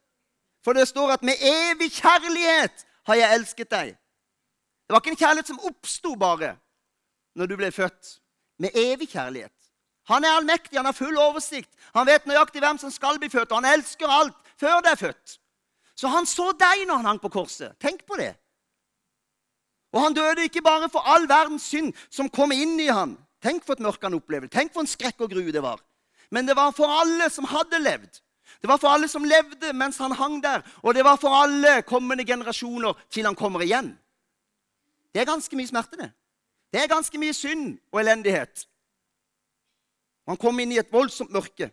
For 0.64 0.74
det 0.74 0.88
står 0.88 1.12
at 1.12 1.24
'med 1.24 1.36
evig 1.42 1.92
kjærlighet 1.92 2.86
har 3.06 3.16
jeg 3.16 3.34
elsket 3.36 3.72
deg'. 3.72 3.98
Det 4.84 4.92
var 4.92 5.00
ikke 5.00 5.10
en 5.10 5.24
kjærlighet 5.24 5.48
som 5.48 5.60
oppsto 5.60 6.16
bare 6.16 6.56
når 7.36 7.46
du 7.46 7.56
ble 7.56 7.72
født. 7.72 8.20
Med 8.60 8.70
evig 8.74 9.10
kjærlighet. 9.10 9.52
Han 10.06 10.24
er 10.24 10.30
allmektig, 10.30 10.78
han 10.78 10.86
har 10.86 10.94
full 10.94 11.18
oversikt. 11.18 11.70
Han 11.96 12.08
vet 12.08 12.26
nøyaktig 12.26 12.62
hvem 12.62 12.78
som 12.78 12.92
skal 12.92 13.20
bli 13.20 13.30
født, 13.30 13.52
og 13.52 13.64
han 13.64 13.80
elsker 13.80 14.08
alt 14.08 14.36
før 14.60 14.82
det 14.84 14.92
er 14.92 14.96
født. 14.96 15.40
Så 15.96 16.08
han 16.08 16.26
så 16.26 16.52
deg 16.60 16.88
når 16.88 16.96
han 16.96 17.06
hang 17.06 17.22
på 17.22 17.30
korset. 17.30 17.76
Tenk 17.80 18.06
på 18.06 18.16
det. 18.16 18.36
Og 19.94 20.02
han 20.02 20.14
døde 20.14 20.44
ikke 20.44 20.62
bare 20.62 20.90
for 20.90 21.00
all 21.00 21.28
verdens 21.30 21.64
synd 21.70 21.94
som 22.10 22.30
kom 22.30 22.52
inn 22.52 22.80
i 22.80 22.90
han. 22.90 23.18
Tenk 23.44 23.66
for 23.66 23.74
et 23.74 23.84
mørke 23.84 24.08
han 24.08 24.18
opplevde. 24.18 24.48
Tenk 24.48 24.74
for 24.74 24.82
en 24.82 24.90
skrekk 24.90 25.22
og 25.22 25.30
gru 25.30 25.52
det 25.52 25.62
var. 25.64 25.80
Men 26.34 26.50
det 26.50 26.56
var 26.58 26.74
for 26.74 26.90
alle 26.90 27.30
som 27.30 27.46
hadde 27.46 27.80
levd. 27.84 28.20
Det 28.62 28.70
var 28.70 28.80
for 28.82 28.90
alle 28.90 29.08
som 29.12 29.26
levde 29.28 29.74
mens 29.78 30.00
han 30.02 30.16
hang 30.18 30.40
der. 30.42 30.64
Og 30.82 30.96
det 30.98 31.04
var 31.06 31.20
for 31.22 31.36
alle 31.36 31.82
kommende 31.86 32.26
generasjoner 32.26 32.98
til 33.14 33.28
han 33.28 33.38
kommer 33.38 33.62
igjen. 33.62 33.92
Det 35.14 35.22
er 35.22 35.30
ganske 35.30 35.58
mye 35.60 35.70
smerte, 35.70 36.00
det. 36.00 36.10
Det 36.74 36.82
er 36.82 36.90
ganske 36.90 37.20
mye 37.22 37.36
synd 37.38 37.76
og 37.94 38.02
elendighet. 38.02 38.66
Han 40.26 40.40
kom 40.42 40.58
inn 40.64 40.74
i 40.74 40.80
et 40.82 40.90
voldsomt 40.94 41.34
mørke. 41.36 41.70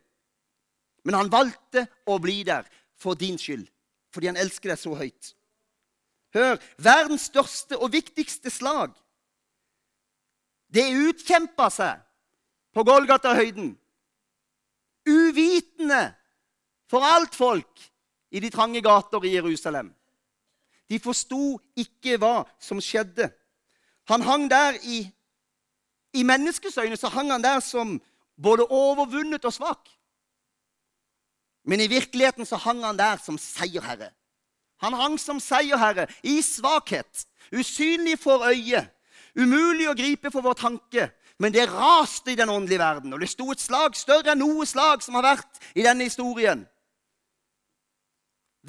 Men 1.09 1.17
han 1.17 1.33
valgte 1.33 1.87
å 2.05 2.19
bli 2.21 2.43
der 2.45 2.69
for 3.01 3.17
din 3.17 3.39
skyld, 3.41 3.65
fordi 4.13 4.29
han 4.29 4.41
elsker 4.41 4.75
deg 4.75 4.83
så 4.83 4.93
høyt. 4.99 5.33
Hør 6.37 6.61
verdens 6.77 7.31
største 7.31 7.79
og 7.81 7.95
viktigste 7.95 8.53
slag. 8.53 8.93
Det 10.69 10.85
utkjempa 11.09 11.71
seg 11.73 12.03
på 12.77 12.85
Golgata-høyden. 12.87 13.73
Uvitende 15.09 16.15
for 16.91 17.05
alt 17.05 17.35
folk 17.35 17.81
i 18.31 18.41
de 18.41 18.51
trange 18.51 18.83
gater 18.83 19.25
i 19.25 19.35
Jerusalem. 19.35 19.95
De 20.91 20.99
forsto 20.99 21.61
ikke 21.79 22.19
hva 22.19 22.43
som 22.61 22.81
skjedde. 22.83 23.31
Han 24.11 24.23
hang 24.27 24.51
der 24.51 24.79
i 24.83 25.07
I 26.13 26.25
menneskets 26.27 26.79
øyne 26.79 26.97
så 26.99 27.07
hang 27.09 27.31
han 27.31 27.43
der 27.43 27.61
som 27.61 28.01
både 28.43 28.67
overvunnet 28.67 29.45
og 29.45 29.53
svak. 29.53 29.89
Men 31.65 31.81
i 31.81 31.87
virkeligheten 31.87 32.47
så 32.47 32.57
hang 32.57 32.83
han 32.85 32.99
der 32.99 33.17
som 33.23 33.39
seierherre. 33.39 34.11
Han 34.81 34.93
hang 34.93 35.21
som 35.21 35.41
seierherre 35.41 36.09
i 36.23 36.41
svakhet, 36.43 37.27
usynlig 37.53 38.19
for 38.19 38.43
øyet, 38.49 38.91
umulig 39.37 39.87
å 39.91 39.95
gripe 39.95 40.33
for 40.33 40.43
vår 40.43 40.57
tanke. 40.59 41.11
Men 41.41 41.55
det 41.55 41.71
raste 41.73 42.33
i 42.33 42.37
den 42.37 42.53
åndelige 42.53 42.79
verden, 42.79 43.13
og 43.13 43.21
det 43.21 43.31
sto 43.33 43.49
et 43.51 43.61
slag 43.61 43.97
større 43.97 44.35
enn 44.35 44.43
noe 44.43 44.67
slag 44.69 45.01
som 45.01 45.17
har 45.17 45.25
vært 45.25 45.61
i 45.73 45.85
denne 45.87 46.05
historien. 46.05 46.67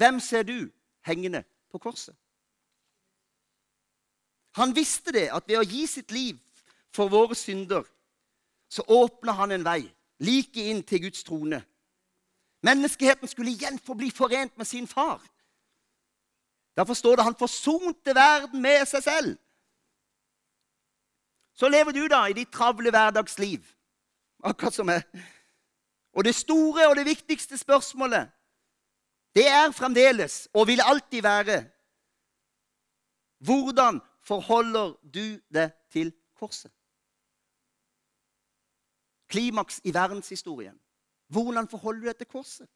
Hvem 0.00 0.20
ser 0.24 0.46
du 0.48 0.70
hengende 1.04 1.44
på 1.68 1.78
korset? 1.78 2.16
Han 4.56 4.72
visste 4.76 5.12
det, 5.12 5.28
at 5.32 5.44
ved 5.48 5.60
å 5.60 5.68
gi 5.68 5.84
sitt 5.86 6.12
liv 6.12 6.40
for 6.92 7.12
våre 7.12 7.36
synder 7.36 7.84
så 8.72 8.84
åpna 8.88 9.36
han 9.36 9.52
en 9.52 9.64
vei 9.64 9.82
like 10.24 10.64
inn 10.70 10.80
til 10.88 11.04
Guds 11.04 11.24
trone. 11.28 11.60
Menneskeheten 12.64 13.28
skulle 13.28 13.52
igjen 13.52 13.78
få 13.78 13.96
bli 13.98 14.08
forent 14.10 14.56
med 14.56 14.66
sin 14.68 14.86
far. 14.88 15.20
Derfor 16.76 16.94
står 16.94 17.16
det 17.16 17.24
han 17.26 17.36
forsonte 17.36 18.14
verden 18.16 18.62
med 18.62 18.86
seg 18.88 19.04
selv. 19.04 19.32
Så 21.62 21.68
lever 21.70 21.94
du 21.94 22.08
da 22.10 22.24
i 22.26 22.34
ditt 22.34 22.50
travle 22.50 22.90
hverdagsliv, 22.90 23.62
akkurat 24.42 24.74
som 24.74 24.88
jeg. 24.90 25.04
Og 26.10 26.24
det 26.26 26.34
store 26.34 26.88
og 26.90 26.96
det 26.98 27.04
viktigste 27.06 27.54
spørsmålet, 27.58 28.32
det 29.38 29.44
er 29.46 29.70
fremdeles 29.70 30.48
og 30.52 30.66
vil 30.66 30.82
alltid 30.82 31.22
være 31.22 31.64
Hvordan 33.42 34.00
forholder 34.22 34.92
du 35.02 35.38
deg 35.54 35.70
til 35.90 36.12
korset? 36.38 36.70
klimaks 39.32 39.80
i 39.84 39.94
verdenshistorien. 39.94 40.76
Hvordan 41.28 41.68
forholder 41.68 42.00
du 42.00 42.06
deg 42.06 42.16
til 42.16 42.26
korset? 42.26 42.68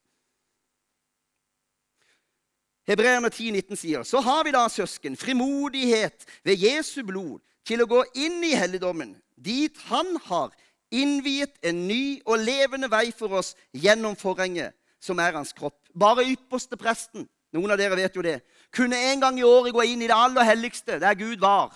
Hebreerne 2.86 3.30
10, 3.30 3.50
19 3.50 3.76
sier, 3.76 4.02
så 4.02 4.22
har 4.22 4.44
vi 4.46 4.54
da, 4.54 4.68
søsken, 4.68 5.16
frimodighet 5.16 6.24
ved 6.44 6.56
Jesu 6.62 7.02
blod 7.06 7.42
til 7.66 7.82
å 7.82 7.88
gå 7.90 8.02
inn 8.14 8.44
i 8.46 8.54
helligdommen, 8.56 9.16
dit 9.36 9.76
Han 9.90 10.16
har 10.28 10.54
innviet 10.94 11.56
en 11.66 11.86
ny 11.88 12.20
og 12.24 12.44
levende 12.46 12.90
vei 12.90 13.10
for 13.14 13.40
oss 13.40 13.54
gjennom 13.74 14.16
forhenget, 14.18 14.76
som 15.02 15.18
er 15.20 15.34
hans 15.36 15.52
kropp. 15.56 15.78
Bare 15.94 16.26
ypperste 16.30 16.78
presten, 16.78 17.26
noen 17.54 17.74
av 17.74 17.80
dere 17.80 17.98
vet 17.98 18.14
jo 18.16 18.24
det, 18.24 18.38
kunne 18.74 18.98
en 19.10 19.22
gang 19.22 19.40
i 19.40 19.46
året 19.46 19.74
gå 19.74 19.84
inn 19.86 20.04
i 20.04 20.08
det 20.10 20.16
aller 20.16 20.46
helligste, 20.46 21.00
der 21.02 21.18
Gud 21.18 21.42
var. 21.42 21.74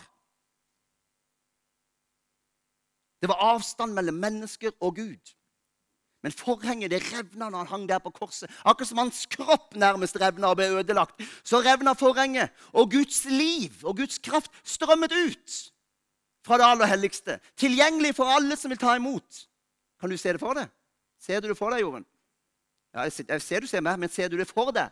Det 3.21 3.29
var 3.29 3.43
avstand 3.53 3.93
mellom 3.93 4.17
mennesker 4.17 4.73
og 4.81 4.97
Gud. 4.97 5.35
Men 6.21 6.33
forhenget 6.37 6.93
det 6.93 7.01
revna 7.09 7.49
når 7.49 7.65
han 7.65 7.71
hang 7.71 7.85
der 7.89 8.01
på 8.05 8.13
korset. 8.13 8.51
Akkurat 8.65 8.89
som 8.89 9.01
hans 9.01 9.25
kropp 9.33 9.77
nærmest 9.77 10.19
revna 10.21 10.53
og 10.53 10.59
ble 10.61 10.69
ødelagt. 10.81 11.21
Så 11.45 11.63
revna 11.65 11.95
forhenget, 11.97 12.53
og 12.73 12.91
Guds 12.93 13.25
liv 13.25 13.85
og 13.85 13.97
Guds 13.97 14.19
kraft 14.21 14.53
strømmet 14.65 15.13
ut 15.17 15.61
fra 16.47 16.59
det 16.59 16.67
aller 16.67 16.91
helligste. 16.91 17.39
Tilgjengelig 17.61 18.15
for 18.17 18.31
alle 18.31 18.57
som 18.57 18.73
vil 18.73 18.81
ta 18.81 18.97
imot. 18.97 19.47
Kan 20.01 20.11
du 20.11 20.17
se 20.17 20.33
det 20.33 20.41
for 20.41 20.57
deg? 20.57 20.71
Ser 21.21 21.41
du 21.41 21.51
det 21.51 21.59
for 21.59 21.73
deg, 21.73 21.85
Jorunn? 21.85 22.07
Ja, 22.95 23.05
jeg 23.07 23.43
ser 23.43 23.63
du 23.63 23.69
ser 23.71 23.85
meg, 23.85 23.99
men 24.01 24.11
ser 24.11 24.31
du 24.33 24.39
det 24.41 24.49
for 24.49 24.73
deg? 24.75 24.91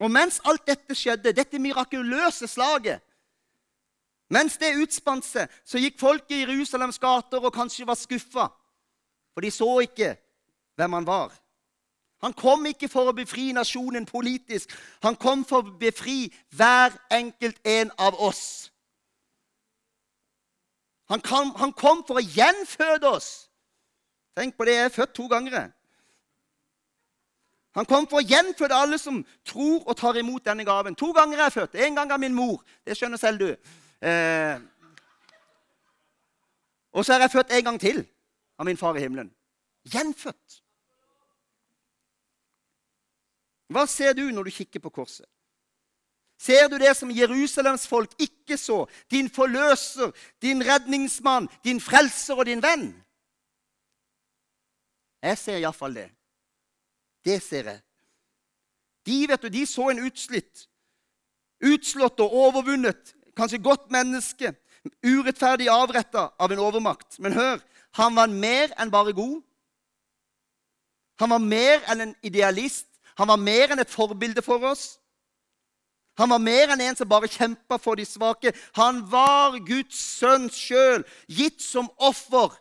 Og 0.00 0.10
mens 0.12 0.40
alt 0.44 0.66
dette 0.68 0.96
skjedde, 0.96 1.32
dette 1.32 1.60
mirakuløse 1.60 2.48
slaget 2.50 3.00
Mens 4.26 4.56
det 4.58 4.72
utspant 4.82 5.22
seg, 5.22 5.50
så 5.62 5.78
gikk 5.78 6.00
folket 6.00 6.32
i 6.34 6.40
Jerusalems 6.40 6.98
gater 6.98 7.44
og 7.46 7.54
kanskje 7.54 7.86
var 7.86 7.94
skuffa. 7.94 8.48
For 9.30 9.44
de 9.44 9.52
så 9.54 9.68
ikke 9.84 10.16
hvem 10.74 10.96
han 10.98 11.06
var. 11.06 11.30
Han 12.26 12.32
kom 12.34 12.64
ikke 12.66 12.88
for 12.90 13.06
å 13.06 13.14
befri 13.14 13.52
nasjonen 13.54 14.02
politisk. 14.08 14.72
Han 15.04 15.14
kom 15.14 15.44
for 15.46 15.62
å 15.62 15.74
befri 15.78 16.24
hver 16.58 16.96
enkelt 17.14 17.60
en 17.62 17.92
av 18.02 18.18
oss. 18.18 18.72
Han 21.06 21.22
kom, 21.22 21.52
han 21.54 21.70
kom 21.70 22.02
for 22.08 22.18
å 22.18 22.24
gjenføde 22.24 23.06
oss. 23.06 23.28
Tenk 24.34 24.58
på 24.58 24.66
det, 24.66 24.74
jeg 24.74 24.88
er 24.90 24.96
født 24.96 25.14
to 25.14 25.28
ganger. 25.30 25.70
Han 27.78 27.86
kom 27.86 28.10
for 28.10 28.18
å 28.18 28.26
gjenføde 28.26 28.74
alle 28.74 28.98
som 28.98 29.22
tror 29.46 29.86
og 29.86 29.94
tar 30.02 30.18
imot 30.18 30.50
denne 30.50 30.66
gaven. 30.66 30.98
To 30.98 31.12
ganger 31.14 31.38
er 31.38 31.46
jeg 31.46 31.58
født. 31.60 31.78
En 31.78 32.02
gang 32.02 32.10
av 32.10 32.18
min 32.26 32.34
mor. 32.34 32.58
Det 32.82 32.98
skjønner 32.98 33.22
selv 33.22 33.38
du. 33.38 33.72
Eh. 34.02 34.58
Og 36.90 37.06
så 37.06 37.14
er 37.14 37.28
jeg 37.28 37.36
født 37.38 37.54
en 37.54 37.70
gang 37.70 37.82
til 37.86 38.02
av 38.58 38.66
min 38.66 38.82
far 38.82 38.98
i 38.98 39.06
himmelen. 39.06 39.30
Gjenfødt. 39.94 40.64
Hva 43.72 43.86
ser 43.90 44.14
du 44.14 44.28
når 44.30 44.48
du 44.48 44.54
kikker 44.54 44.82
på 44.82 44.92
korset? 44.94 45.26
Ser 46.38 46.68
du 46.68 46.76
det 46.78 46.92
som 46.96 47.10
Jerusalems 47.10 47.86
folk 47.88 48.12
ikke 48.20 48.58
så? 48.60 48.84
Din 49.10 49.30
forløser, 49.32 50.12
din 50.42 50.60
redningsmann, 50.64 51.48
din 51.64 51.80
frelser 51.80 52.36
og 52.36 52.46
din 52.46 52.62
venn? 52.62 52.90
Jeg 55.24 55.38
ser 55.38 55.58
iallfall 55.62 55.96
det. 55.96 56.10
Det 57.24 57.40
ser 57.42 57.72
jeg. 57.72 57.80
De 59.06 59.18
vet 59.30 59.42
du, 59.42 59.48
de 59.48 59.64
så 59.66 59.88
en 59.90 60.02
utslitt, 60.06 60.66
utslått 61.64 62.20
og 62.20 62.34
overvunnet, 62.34 63.14
kanskje 63.38 63.62
godt 63.62 63.90
menneske, 63.94 64.52
urettferdig 65.06 65.70
avretta 65.70 66.28
av 66.38 66.52
en 66.52 66.62
overmakt. 66.62 67.18
Men 67.22 67.34
hør, 67.38 67.62
han 67.98 68.16
var 68.18 68.30
mer 68.30 68.74
enn 68.78 68.92
bare 68.92 69.14
god. 69.16 69.40
Han 71.22 71.32
var 71.32 71.42
mer 71.42 71.86
enn 71.90 72.04
en 72.08 72.14
idealist. 72.26 72.88
Han 73.16 73.28
var 73.28 73.40
mer 73.40 73.72
enn 73.72 73.82
et 73.82 73.92
forbilde 73.92 74.42
for 74.44 74.62
oss. 74.68 74.96
Han 76.16 76.30
var 76.32 76.40
mer 76.40 76.72
enn 76.72 76.80
en 76.80 76.96
som 76.96 77.08
bare 77.08 77.28
kjempa 77.28 77.78
for 77.80 77.98
de 77.98 78.04
svake. 78.08 78.52
Han 78.76 79.02
var 79.10 79.58
Guds 79.64 79.98
sønn 79.98 80.48
sjøl, 80.52 81.04
gitt 81.28 81.60
som 81.60 81.90
offer 81.96 82.54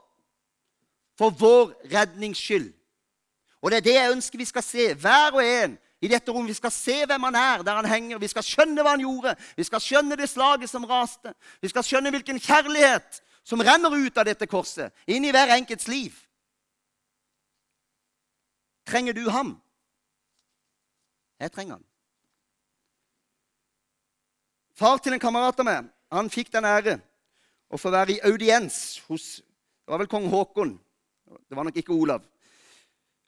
for 1.15 1.31
vår 1.39 1.71
rednings 1.91 2.39
skyld. 2.39 2.73
Og 3.63 3.71
det 3.71 3.79
er 3.79 3.85
det 3.85 3.95
jeg 3.95 4.11
ønsker 4.13 4.39
vi 4.39 4.47
skal 4.47 4.63
se, 4.63 4.93
hver 4.93 5.37
og 5.39 5.43
en 5.43 5.77
i 6.03 6.09
dette 6.11 6.31
rommet. 6.31 6.51
Vi 6.51 6.59
skal 6.59 6.73
se 6.75 6.97
hvem 7.07 7.27
han 7.29 7.37
er 7.39 7.63
der 7.65 7.79
han 7.79 7.89
henger. 7.89 8.19
Vi 8.21 8.29
skal 8.29 8.45
skjønne 8.45 8.83
hva 8.83 8.93
han 8.93 9.05
gjorde. 9.05 9.35
Vi 9.57 9.65
skal 9.65 9.81
skjønne 9.81 10.19
det 10.19 10.29
slaget 10.29 10.69
som 10.69 10.85
raste. 10.85 11.33
Vi 11.63 11.71
skal 11.71 11.87
skjønne 11.87 12.11
hvilken 12.13 12.39
kjærlighet 12.43 13.21
som 13.45 13.61
renner 13.63 13.93
ut 13.93 14.17
av 14.17 14.27
dette 14.27 14.47
korset, 14.49 14.93
inn 15.07 15.25
i 15.25 15.31
hver 15.33 15.53
enkelts 15.55 15.87
liv. 15.87 16.13
Trenger 18.89 19.13
du 19.17 19.29
ham? 19.29 19.55
Jeg 21.39 21.51
trenger 21.51 21.77
han. 21.77 21.85
Far 24.75 24.97
til 24.99 25.15
en 25.15 25.23
kamerat 25.23 25.59
av 25.59 25.67
meg 25.67 25.91
han 26.15 26.29
fikk 26.31 26.51
den 26.53 26.67
ære 26.67 26.99
å 27.71 27.79
få 27.79 27.91
være 27.91 28.15
i 28.15 28.21
audiens 28.27 29.01
hos 29.09 29.41
det 29.85 29.93
var 29.93 30.01
vel 30.01 30.09
kong 30.09 30.25
Haakon. 30.31 30.71
Det 31.45 31.53
var 31.57 31.67
nok 31.67 31.75
ikke 31.77 31.93
Olav. 31.93 32.23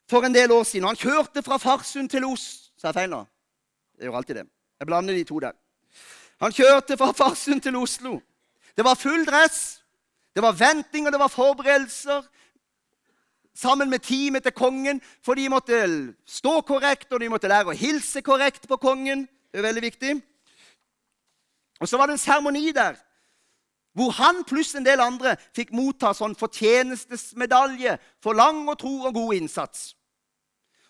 For 0.10 0.26
en 0.26 0.34
del 0.34 0.52
år 0.52 0.64
siden. 0.66 0.88
Han 0.88 0.98
kjørte 0.98 1.44
fra 1.46 1.60
Farsund 1.62 2.10
til 2.10 2.26
Os. 2.26 2.72
Sa 2.82 2.90
jeg 2.90 2.98
feil 2.98 3.12
nå? 3.12 3.20
Jeg 3.98 4.08
gjør 4.08 4.18
alltid 4.18 4.40
det. 4.40 4.46
Jeg 4.80 4.90
blander 4.90 5.14
de 5.14 5.26
to 5.28 5.38
der. 5.44 5.54
Han 6.42 6.54
kjørte 6.54 6.98
fra 6.98 7.12
Farsund 7.14 7.62
til 7.62 7.78
Oslo. 7.78 8.16
Det 8.74 8.86
var 8.86 8.98
full 8.98 9.26
dress. 9.26 9.84
Det 10.34 10.42
var 10.42 10.58
venting, 10.58 11.06
og 11.06 11.14
det 11.14 11.20
var 11.22 11.34
forberedelser 11.34 12.26
sammen 13.58 13.90
med 13.90 14.06
teamet 14.06 14.46
til 14.46 14.54
kongen, 14.54 15.02
for 15.26 15.38
de 15.38 15.50
måtte 15.50 15.82
stå 16.30 16.62
korrekt, 16.62 17.10
og 17.14 17.22
de 17.22 17.30
måtte 17.32 17.50
lære 17.50 17.74
å 17.74 17.78
hilse 17.78 18.22
korrekt 18.22 18.68
på 18.70 18.78
kongen. 18.82 19.26
Det 19.50 19.62
er 19.62 19.66
veldig 19.66 19.86
viktig. 19.88 20.14
Og 21.82 21.90
så 21.90 21.98
var 21.98 22.10
det 22.10 22.18
en 22.18 22.26
seremoni 22.26 22.72
der 22.76 22.98
hvor 23.98 24.12
han 24.14 24.44
pluss 24.46 24.76
en 24.78 24.86
del 24.86 25.02
andre 25.02 25.32
fikk 25.58 25.72
motta 25.74 26.12
sånn 26.14 26.36
fortjenestesmedalje 26.38 27.96
for 28.22 28.38
lang 28.38 28.60
og 28.70 28.78
tro 28.78 28.92
og 29.10 29.16
god 29.16 29.40
innsats. 29.40 29.96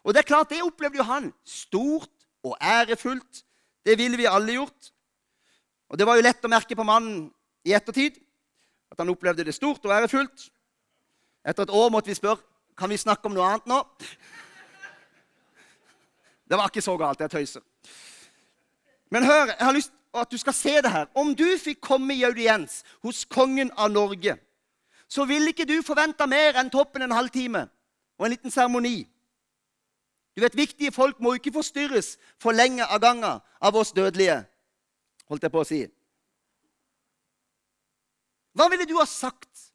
Og 0.03 0.11
det 0.11 0.21
er 0.21 0.27
klart, 0.27 0.49
det 0.51 0.59
opplevde 0.63 0.99
jo 0.99 1.05
han. 1.07 1.29
Stort 1.47 2.11
og 2.43 2.57
ærefullt. 2.59 3.45
Det 3.87 3.95
ville 3.95 4.19
vi 4.19 4.27
alle 4.27 4.57
gjort. 4.57 4.91
Og 5.87 5.99
det 5.99 6.07
var 6.07 6.19
jo 6.19 6.25
lett 6.27 6.43
å 6.43 6.51
merke 6.51 6.75
på 6.75 6.83
mannen 6.87 7.29
i 7.63 7.71
ettertid 7.75 8.19
at 8.91 8.99
han 8.99 9.11
opplevde 9.11 9.45
det 9.47 9.55
stort 9.55 9.87
og 9.87 9.95
ærefullt. 9.95 10.49
Etter 11.47 11.63
et 11.63 11.75
år 11.79 11.91
måtte 11.95 12.11
vi 12.11 12.19
spørre 12.19 12.43
kan 12.77 12.89
vi 12.89 12.97
snakke 12.97 13.27
om 13.27 13.35
noe 13.35 13.45
annet 13.49 13.69
nå. 13.69 13.81
Det 16.47 16.57
var 16.57 16.69
ikke 16.69 16.83
så 16.85 16.95
galt. 16.97 17.19
Jeg 17.19 17.33
tøyser. 17.33 17.63
Men 19.11 19.23
hør, 19.23 19.53
jeg 19.53 19.65
har 19.65 19.75
lyst 19.75 19.91
til 19.91 20.21
at 20.21 20.31
du 20.31 20.37
skal 20.37 20.55
se 20.55 20.75
det 20.81 20.91
her. 20.91 21.07
Om 21.15 21.33
du 21.35 21.47
fikk 21.59 21.81
komme 21.83 22.15
i 22.15 22.23
audiens 22.27 22.83
hos 23.03 23.25
kongen 23.25 23.71
av 23.75 23.91
Norge, 23.91 24.37
så 25.07 25.25
ville 25.25 25.51
ikke 25.51 25.67
du 25.67 25.79
forvente 25.85 26.27
mer 26.27 26.59
enn 26.59 26.71
toppen 26.71 27.05
en 27.05 27.15
halvtime 27.15 27.67
og 28.17 28.25
en 28.27 28.33
liten 28.33 28.51
seremoni. 28.51 29.07
Du 30.35 30.43
vet, 30.43 30.57
Viktige 30.57 30.91
folk 30.93 31.19
må 31.23 31.33
ikke 31.37 31.55
forstyrres 31.55 32.15
for 32.41 32.53
lenge 32.53 32.85
av 32.85 33.01
gangen 33.01 33.39
av 33.41 33.79
oss 33.79 33.93
dødelige, 33.95 34.43
holdt 35.31 35.47
jeg 35.47 35.53
på 35.53 35.63
å 35.63 35.67
si. 35.67 35.79
Hva 38.57 38.67
ville 38.73 38.85
du 38.89 38.95
ha 38.99 39.05
sagt? 39.09 39.71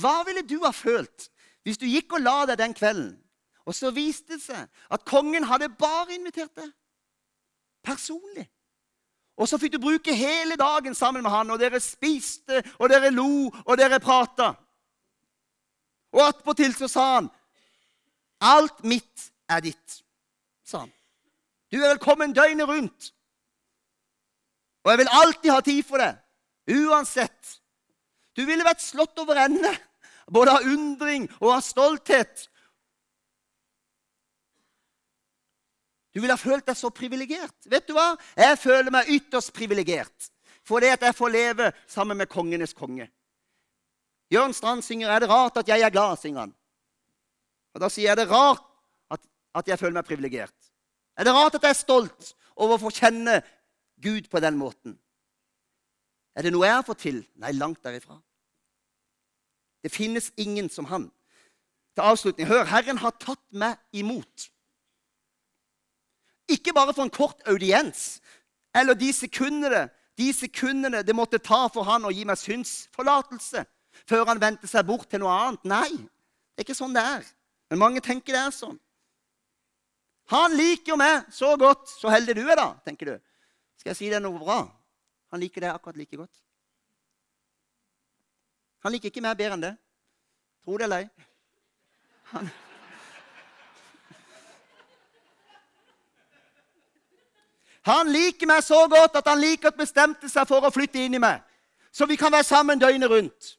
Hva 0.00 0.20
ville 0.26 0.42
du 0.46 0.58
ha 0.64 0.72
følt 0.74 1.28
hvis 1.66 1.80
du 1.82 1.88
gikk 1.90 2.14
og 2.14 2.22
la 2.22 2.44
deg 2.46 2.60
den 2.60 2.74
kvelden, 2.78 3.16
og 3.66 3.74
så 3.74 3.90
viste 3.90 4.36
det 4.36 4.44
seg 4.44 4.92
at 4.94 5.06
kongen 5.08 5.48
hadde 5.50 5.72
bare 5.74 6.14
invitert 6.14 6.52
deg 6.54 6.68
personlig? 7.82 8.44
Og 9.36 9.50
så 9.50 9.58
fikk 9.58 9.74
du 9.74 9.80
bruke 9.82 10.14
hele 10.14 10.54
dagen 10.56 10.94
sammen 10.94 11.26
med 11.26 11.34
han, 11.34 11.50
og 11.50 11.58
dere 11.58 11.82
spiste, 11.82 12.62
og 12.78 12.88
dere 12.88 13.10
lo, 13.10 13.50
og 13.66 13.74
dere 13.76 13.98
prata. 14.00 14.52
Og 16.14 16.22
attpåtil 16.22 16.72
så 16.78 16.88
sa 16.88 17.08
han, 17.16 17.28
'Alt 18.40 18.84
mitt 18.84 19.32
er 19.48 19.60
ditt', 19.60 20.02
sa 20.64 20.78
han. 20.86 20.92
'Du 21.70 21.82
er 21.82 21.88
velkommen 21.98 22.32
døgnet 22.32 22.68
rundt.' 22.68 23.12
Og 24.84 24.90
jeg 24.90 24.98
vil 24.98 25.08
alltid 25.10 25.50
ha 25.50 25.60
tid 25.60 25.82
for 25.82 25.98
det, 25.98 26.14
uansett 26.70 27.60
du 28.36 28.44
ville 28.44 28.64
vært 28.64 28.84
slått 28.84 29.18
over 29.18 29.38
ende, 29.40 29.72
både 30.32 30.52
av 30.56 30.66
undring 30.66 31.26
og 31.40 31.50
av 31.56 31.64
stolthet. 31.64 32.46
Du 36.14 36.22
ville 36.22 36.32
ha 36.32 36.40
følt 36.40 36.64
deg 36.66 36.78
så 36.78 36.88
privilegert. 36.94 37.56
Vet 37.68 37.86
du 37.88 37.92
hva? 37.92 38.14
Jeg 38.40 38.56
føler 38.58 38.94
meg 38.94 39.10
ytterst 39.18 39.52
privilegert 39.56 40.32
fordi 40.66 40.88
at 40.90 41.04
jeg 41.06 41.14
får 41.14 41.30
leve 41.30 41.66
sammen 41.86 42.18
med 42.18 42.26
kongenes 42.26 42.72
konge. 42.74 43.04
Jørn 44.34 44.54
Strand 44.54 44.82
synger 44.82 45.08
'Er 45.08 45.20
det 45.20 45.28
rart 45.28 45.56
at 45.56 45.68
jeg 45.68 45.80
er 45.80 45.90
glad?' 45.90 46.18
synger 46.18 46.40
han. 46.40 46.54
Og 47.74 47.80
Da 47.80 47.88
sier 47.88 48.02
jeg 48.02 48.18
'Er 48.18 48.24
det 48.24 48.30
rart 48.30 48.64
at, 49.10 49.20
at 49.54 49.68
jeg 49.68 49.78
føler 49.78 49.92
meg 49.92 50.04
privilegert. 50.04 50.72
Er 51.16 51.24
det 51.24 51.32
rart 51.32 51.54
at 51.54 51.62
jeg 51.62 51.70
er 51.70 51.84
stolt 51.84 52.34
over 52.56 52.74
å 52.74 52.80
få 52.80 52.90
kjenne 52.90 53.42
Gud 54.02 54.28
på 54.28 54.40
den 54.40 54.58
måten? 54.58 54.98
Er 56.34 56.42
det 56.42 56.52
noe 56.52 56.66
jeg 56.66 56.74
har 56.74 56.82
fått 56.82 56.98
til? 56.98 57.26
Nei, 57.36 57.52
langt 57.52 57.84
derifra. 57.84 58.18
Det 59.86 59.92
finnes 59.94 60.32
ingen 60.36 60.66
som 60.68 60.88
han. 60.90 61.04
Til 61.94 62.02
avslutning, 62.02 62.48
hør, 62.50 62.64
Herren 62.66 62.98
har 62.98 63.12
tatt 63.22 63.44
meg 63.54 63.78
imot. 63.94 64.48
Ikke 66.50 66.74
bare 66.74 66.94
for 66.94 67.06
en 67.06 67.12
kort 67.14 67.44
audiens 67.46 68.18
eller 68.74 68.98
de 68.98 69.12
sekundene, 69.14 69.86
de 70.18 70.26
sekundene 70.34 71.04
det 71.06 71.14
måtte 71.16 71.38
ta 71.38 71.62
for 71.72 71.86
han 71.86 72.04
å 72.04 72.10
gi 72.10 72.26
meg 72.26 72.38
synsforlatelse 72.40 73.62
før 74.10 74.26
han 74.28 74.42
vendte 74.42 74.68
seg 74.68 74.84
bort 74.90 75.06
til 75.10 75.22
noe 75.22 75.36
annet. 75.46 75.62
Nei, 75.70 75.92
det 75.94 76.64
er 76.64 76.66
ikke 76.66 76.76
sånn 76.76 76.96
det 76.96 77.06
er. 77.06 77.30
Men 77.70 77.80
mange 77.84 78.02
tenker 78.02 78.34
det 78.34 78.42
er 78.42 78.52
sånn. 78.54 78.76
Han 80.34 80.58
liker 80.58 80.98
meg 80.98 81.30
så 81.30 81.54
godt. 81.58 81.86
Så 81.94 82.10
heldig 82.10 82.34
du 82.40 82.42
er, 82.42 82.58
da, 82.58 82.72
tenker 82.82 83.14
du. 83.14 83.16
Skal 83.78 83.94
jeg 83.94 84.00
si 84.02 84.10
deg 84.10 84.22
noe 84.26 84.42
bra? 84.42 84.64
Han 85.30 85.42
liker 85.42 85.62
deg 85.62 85.78
akkurat 85.78 86.02
like 86.02 86.18
godt. 86.18 86.34
Han 88.86 88.92
liker 88.94 89.10
ikke 89.10 89.18
meg 89.24 89.34
bedre 89.34 89.56
enn 89.56 89.62
det. 89.64 89.72
Tro 90.62 90.76
det 90.78 90.84
eller 90.86 91.02
ei. 91.02 91.06
Han... 92.30 92.50
han 97.88 98.12
liker 98.14 98.46
meg 98.46 98.62
så 98.62 98.78
godt 98.86 99.18
at 99.18 99.26
han 99.26 99.42
liker 99.42 99.72
at 99.72 99.80
bestemte 99.80 100.30
seg 100.30 100.46
for 100.46 100.62
å 100.62 100.70
flytte 100.70 101.02
inn 101.02 101.18
i 101.18 101.22
meg. 101.24 101.42
Så 101.90 102.06
vi 102.06 102.14
kan 102.20 102.30
være 102.30 102.46
sammen 102.46 102.78
døgnet 102.78 103.10
rundt. 103.10 103.50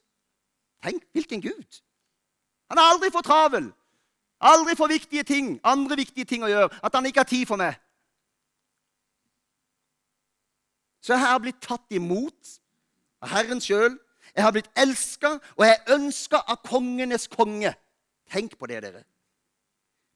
Tenk, 0.80 1.04
hvilken 1.12 1.44
Gud! 1.44 1.82
Han 2.72 2.80
har 2.80 2.94
aldri 2.94 3.12
for 3.12 3.20
travel. 3.20 3.68
Aldri 4.40 4.80
for 4.80 4.88
viktige 4.88 5.28
ting, 5.28 5.60
andre 5.60 6.00
viktige 6.06 6.24
ting 6.24 6.40
å 6.40 6.48
gjøre. 6.48 6.72
At 6.80 6.96
han 6.96 7.04
ikke 7.04 7.26
har 7.26 7.28
tid 7.28 7.44
for 7.52 7.60
meg. 7.60 7.76
Så 11.04 11.12
jeg 11.12 11.20
har 11.20 11.44
blitt 11.44 11.60
tatt 11.60 11.92
imot 11.92 12.60
av 13.20 13.36
Herren 13.36 13.60
sjøl. 13.60 14.00
Jeg 14.34 14.44
har 14.44 14.52
blitt 14.52 14.70
elska, 14.76 15.36
og 15.56 15.64
jeg 15.66 15.76
er 15.76 15.94
ønska 15.94 16.42
av 16.46 16.60
kongenes 16.66 17.28
konge. 17.32 17.72
Tenk 18.32 18.58
på 18.58 18.68
det, 18.70 18.82
dere. 18.84 19.04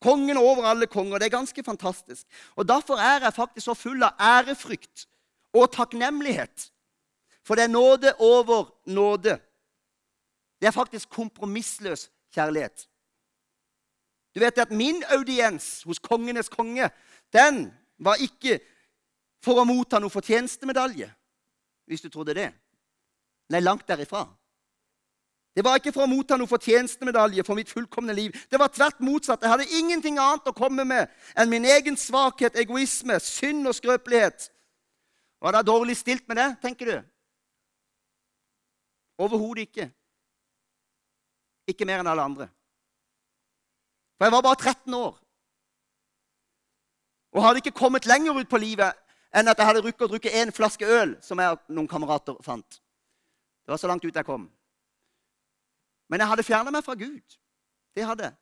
Kongen 0.02 0.36
over 0.36 0.66
alle 0.66 0.86
konger. 0.90 1.18
Det 1.18 1.26
er 1.26 1.38
ganske 1.38 1.64
fantastisk. 1.64 2.26
Og 2.56 2.68
Derfor 2.68 3.00
er 3.00 3.22
jeg 3.24 3.34
faktisk 3.34 3.64
så 3.64 3.74
full 3.74 4.02
av 4.02 4.18
ærefrykt 4.20 5.06
og 5.54 5.72
takknemlighet. 5.72 6.70
For 7.46 7.54
det 7.54 7.64
er 7.64 7.74
nåde 7.74 8.14
over 8.18 8.70
nåde. 8.86 9.38
Det 10.60 10.66
er 10.66 10.74
faktisk 10.74 11.08
kompromissløs 11.10 12.10
kjærlighet. 12.34 12.88
Du 14.34 14.40
vet 14.40 14.58
at 14.58 14.70
min 14.70 15.02
audiens 15.10 15.82
hos 15.82 15.98
kongenes 15.98 16.48
konge, 16.48 16.90
den 17.32 17.72
var 17.98 18.14
ikke 18.20 18.60
for 19.42 19.60
å 19.60 19.66
motta 19.68 19.98
noen 20.00 20.12
fortjenestemedalje, 20.12 21.10
hvis 21.86 22.04
du 22.04 22.08
trodde 22.08 22.34
det. 22.38 22.48
Nei, 23.52 23.60
langt 23.60 23.84
derifra. 23.88 24.24
Det 25.52 25.64
var 25.64 25.76
ikke 25.76 25.92
for 25.92 26.06
å 26.06 26.08
motta 26.08 26.38
noen 26.40 26.48
fortjenestemedalje 26.48 27.44
for 27.44 27.58
mitt 27.58 27.68
fullkomne 27.68 28.14
liv. 28.16 28.32
Det 28.48 28.60
var 28.60 28.72
tvert 28.72 29.02
motsatt. 29.04 29.42
Jeg 29.44 29.52
hadde 29.52 29.78
ingenting 29.78 30.16
annet 30.16 30.48
å 30.48 30.56
komme 30.56 30.86
med 30.88 31.10
enn 31.36 31.50
min 31.52 31.66
egen 31.68 31.98
svakhet, 32.00 32.56
egoisme, 32.56 33.18
synd 33.20 33.68
og 33.68 33.76
skrøpelighet. 33.76 34.48
Var 35.44 35.52
det 35.52 35.66
dårlig 35.68 35.98
stilt 36.00 36.24
med 36.30 36.40
det, 36.40 36.48
tenker 36.62 36.88
du? 36.88 36.96
Overhodet 39.20 39.66
ikke. 39.68 39.90
Ikke 41.68 41.86
mer 41.86 42.00
enn 42.00 42.08
alle 42.08 42.24
andre. 42.24 42.46
For 44.16 44.26
jeg 44.26 44.34
var 44.38 44.46
bare 44.46 44.60
13 44.62 44.96
år. 44.96 45.18
Og 47.32 47.44
hadde 47.44 47.60
ikke 47.60 47.76
kommet 47.76 48.08
lenger 48.08 48.40
ut 48.40 48.48
på 48.48 48.60
livet 48.62 48.96
enn 49.36 49.48
at 49.48 49.60
jeg 49.60 49.68
hadde 49.68 49.84
rukket 49.84 50.06
å 50.06 50.10
drikke 50.14 50.32
én 50.40 50.52
flaske 50.52 50.88
øl, 50.88 51.14
som 51.24 51.40
jeg 51.40 51.56
og 51.56 51.60
noen 51.72 51.88
kamerater 51.90 52.40
fant. 52.44 52.80
Det 53.62 53.72
var 53.72 53.80
så 53.80 53.90
langt 53.90 54.04
ut 54.04 54.16
jeg 54.16 54.26
kom. 54.26 54.48
Men 56.10 56.20
jeg 56.20 56.28
hadde 56.28 56.46
fjerna 56.46 56.72
meg 56.74 56.84
fra 56.84 56.96
Gud. 56.98 57.38
Det 57.96 58.04
hadde. 58.06 58.32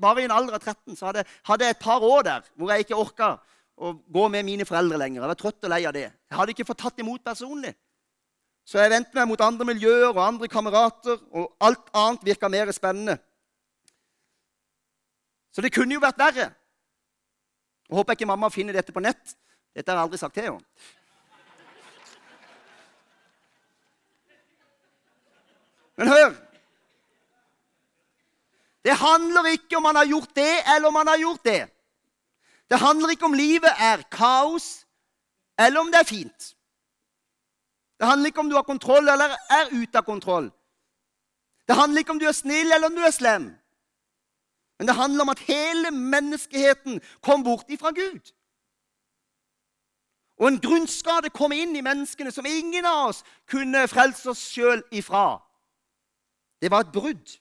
Bare 0.00 0.22
i 0.22 0.26
en 0.26 0.34
alder 0.34 0.56
av 0.58 0.62
13 0.62 0.96
så 0.98 1.10
hadde 1.10 1.64
jeg 1.64 1.76
et 1.76 1.82
par 1.82 2.02
år 2.02 2.24
der 2.26 2.46
hvor 2.58 2.72
jeg 2.72 2.86
ikke 2.86 2.98
orka 2.98 3.34
å 3.78 3.92
gå 3.94 4.24
med 4.32 4.46
mine 4.46 4.66
foreldre 4.66 4.98
lenger. 4.98 5.22
Jeg 5.22 5.30
var 5.30 5.38
trøtt 5.38 5.66
og 5.66 5.72
lei 5.72 5.84
av 5.86 5.94
det. 5.94 6.08
Jeg 6.08 6.38
hadde 6.38 6.54
ikke 6.54 6.66
fått 6.66 6.82
tatt 6.82 7.02
imot 7.02 7.22
personlig. 7.24 7.74
Så 8.68 8.80
jeg 8.82 8.92
vendte 8.92 9.16
meg 9.16 9.30
mot 9.30 9.40
andre 9.40 9.64
miljøer 9.64 10.10
og 10.10 10.20
andre 10.20 10.48
kamerater, 10.50 11.20
og 11.32 11.54
alt 11.64 11.86
annet 11.96 12.26
virka 12.26 12.50
mer 12.52 12.68
spennende. 12.76 13.14
Så 15.54 15.64
det 15.64 15.72
kunne 15.72 15.96
jo 15.96 16.02
vært 16.02 16.20
verre. 16.20 16.50
Jeg 17.88 17.96
håper 17.96 18.18
ikke 18.18 18.28
mamma 18.28 18.50
finner 18.52 18.76
dette 18.76 18.92
på 18.92 19.00
nett. 19.00 19.32
Dette 19.72 19.88
har 19.88 19.96
jeg 20.02 20.08
aldri 20.08 20.20
sagt 20.20 20.36
til 20.36 20.50
henne. 20.50 20.60
Men 25.98 26.08
hør! 26.08 26.34
Det 28.84 28.94
handler 28.96 29.50
ikke 29.52 29.76
om 29.76 29.82
man 29.82 29.96
har 29.98 30.06
gjort 30.06 30.36
det 30.36 30.52
eller 30.74 30.88
om 30.88 30.94
man 30.94 31.08
har 31.10 31.18
gjort 31.18 31.44
det. 31.44 31.66
Det 32.70 32.78
handler 32.78 33.10
ikke 33.10 33.24
om 33.24 33.34
livet 33.34 33.72
er 33.78 34.04
kaos 34.12 34.86
eller 35.58 35.80
om 35.80 35.90
det 35.92 36.00
er 36.00 36.08
fint. 36.08 36.54
Det 37.98 38.06
handler 38.06 38.26
ikke 38.26 38.40
om 38.40 38.50
du 38.50 38.54
har 38.54 38.62
kontroll 38.62 39.08
eller 39.08 39.34
er 39.50 39.72
ute 39.72 39.98
av 39.98 40.06
kontroll. 40.06 40.50
Det 41.68 41.76
handler 41.76 41.98
ikke 41.98 42.14
om 42.14 42.20
du 42.22 42.28
er 42.28 42.36
snill 42.36 42.72
eller 42.72 42.86
om 42.86 42.94
du 42.94 43.02
er 43.02 43.10
slem. 43.10 43.50
Men 44.78 44.86
det 44.86 44.94
handler 44.94 45.22
om 45.22 45.34
at 45.34 45.42
hele 45.48 45.90
menneskeheten 45.90 47.00
kom 47.20 47.44
bort 47.44 47.66
ifra 47.68 47.90
Gud. 47.90 48.32
Og 50.38 50.48
en 50.48 50.60
grunnskade 50.60 51.34
kom 51.34 51.52
inn 51.52 51.74
i 51.76 51.82
menneskene 51.82 52.30
som 52.30 52.46
ingen 52.46 52.86
av 52.86 53.08
oss 53.08 53.24
kunne 53.50 53.88
frelse 53.90 54.30
oss 54.30 54.44
sjøl 54.54 54.84
ifra. 54.94 55.42
Det 56.60 56.70
var 56.70 56.80
et 56.80 56.92
brudd. 56.92 57.38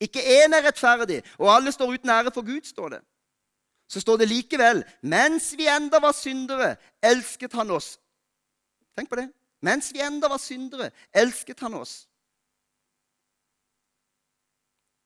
Ikke 0.00 0.20
én 0.20 0.54
er 0.56 0.64
rettferdig, 0.64 1.22
og 1.38 1.54
alle 1.54 1.72
står 1.72 1.92
uten 1.92 2.10
ære 2.10 2.32
for 2.34 2.46
Gud, 2.46 2.64
står 2.64 2.88
det. 2.88 3.00
Så 3.88 4.00
står 4.00 4.16
det 4.16 4.28
likevel 4.28 4.84
mens 5.02 5.54
vi 5.58 5.66
enda 5.66 5.98
var 6.00 6.12
syndere, 6.12 6.76
elsket 7.02 7.52
han 7.52 7.70
oss. 7.70 7.98
Tenk 8.96 9.08
på 9.10 9.16
det. 9.16 9.32
Mens 9.62 9.92
vi 9.92 10.00
enda 10.00 10.28
var 10.28 10.38
syndere, 10.38 10.90
elsket 11.12 11.60
han 11.60 11.74
oss. 11.74 12.06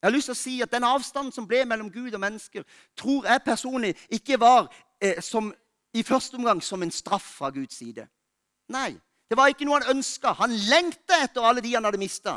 Jeg 0.02 0.10
har 0.10 0.12
lyst 0.12 0.28
til 0.28 0.36
å 0.36 0.36
si 0.36 0.54
at 0.60 0.72
Den 0.72 0.84
avstanden 0.84 1.32
som 1.32 1.46
ble 1.48 1.62
mellom 1.64 1.88
Gud 1.90 2.12
og 2.14 2.20
mennesker, 2.20 2.62
tror 2.96 3.24
jeg 3.24 3.40
personlig 3.44 3.94
ikke 4.12 4.36
var 4.40 4.68
eh, 5.00 5.22
som, 5.22 5.48
i 5.94 6.02
første 6.02 6.36
omgang 6.36 6.60
som 6.62 6.82
en 6.82 6.90
straff 6.90 7.24
fra 7.38 7.48
Guds 7.50 7.78
side. 7.80 8.04
Nei, 8.68 8.98
det 9.34 9.40
var 9.40 9.50
ikke 9.50 9.66
noe 9.66 9.80
han 9.82 9.96
ønska. 9.96 10.30
Han 10.38 10.52
lengta 10.70 11.16
etter 11.24 11.42
alle 11.42 11.62
de 11.62 11.72
han 11.74 11.82
hadde 11.88 11.98
mista. 11.98 12.36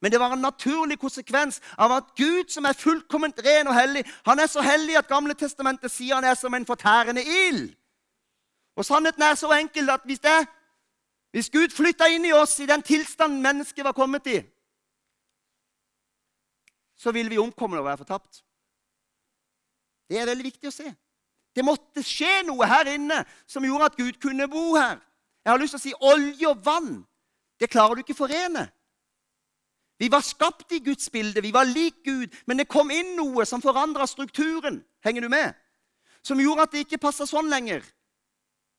Men 0.00 0.12
det 0.12 0.20
var 0.22 0.32
en 0.32 0.44
naturlig 0.44 0.94
konsekvens 1.02 1.58
av 1.74 1.90
at 1.96 2.12
Gud, 2.16 2.52
som 2.54 2.64
er 2.64 2.78
fullkomment 2.78 3.42
ren 3.44 3.68
og 3.68 3.74
hellig, 3.74 4.04
han 4.28 4.38
er 4.38 4.46
så 4.46 4.62
hellig 4.62 4.94
at 4.96 5.10
Gamle 5.10 5.34
testamentet 5.34 5.90
sier 5.90 6.14
han 6.14 6.24
er 6.24 6.38
som 6.38 6.54
en 6.54 6.66
fortærende 6.68 7.24
ild. 7.24 7.66
Og 8.78 8.86
sannheten 8.86 9.26
er 9.26 9.34
så 9.34 9.50
enkel 9.58 9.90
at 9.90 10.06
hvis, 10.06 10.22
det, 10.22 10.38
hvis 11.34 11.50
Gud 11.50 11.74
flytta 11.74 12.06
inn 12.14 12.30
i 12.30 12.32
oss 12.32 12.54
i 12.62 12.70
den 12.70 12.86
tilstanden 12.86 13.42
mennesket 13.42 13.84
var 13.84 13.98
kommet 13.98 14.30
i, 14.30 14.38
så 16.94 17.10
vil 17.10 17.26
vi 17.32 17.42
omkomme 17.42 17.82
og 17.82 17.90
være 17.90 18.04
fortapt. 18.06 18.44
Det 20.06 20.22
er 20.22 20.30
veldig 20.30 20.46
viktig 20.46 20.70
å 20.70 20.78
se. 20.78 20.94
Det 21.50 21.66
måtte 21.66 22.06
skje 22.06 22.44
noe 22.46 22.70
her 22.70 22.94
inne 22.94 23.24
som 23.50 23.66
gjorde 23.66 23.90
at 23.90 23.98
Gud 23.98 24.22
kunne 24.22 24.46
bo 24.48 24.76
her. 24.78 25.00
Jeg 25.44 25.52
har 25.52 25.60
lyst 25.60 25.76
til 25.76 25.80
å 25.80 25.84
si 25.84 25.94
olje 26.00 26.48
og 26.50 26.60
vann. 26.64 27.00
Det 27.60 27.70
klarer 27.70 27.96
du 27.96 28.04
ikke 28.04 28.18
forene. 28.18 28.66
Vi 30.00 30.08
var 30.12 30.24
skapt 30.24 30.72
i 30.72 30.80
Guds 30.80 31.10
bilde, 31.12 31.42
vi 31.44 31.52
var 31.52 31.68
lik 31.68 31.98
Gud, 32.04 32.32
men 32.48 32.56
det 32.56 32.70
kom 32.72 32.88
inn 32.90 33.12
noe 33.18 33.44
som 33.44 33.60
forandra 33.60 34.06
strukturen. 34.08 34.78
Henger 35.04 35.26
du 35.26 35.28
med? 35.28 35.52
Som 36.24 36.40
gjorde 36.40 36.64
at 36.64 36.72
det 36.72 36.86
ikke 36.86 37.02
passa 37.02 37.26
sånn 37.28 37.50
lenger. 37.52 37.84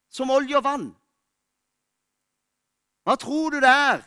Som 0.10 0.34
olje 0.34 0.58
og 0.58 0.66
vann. 0.66 0.88
Hva 3.06 3.18
tror 3.22 3.54
du 3.54 3.62
det 3.62 3.70
er 3.70 4.02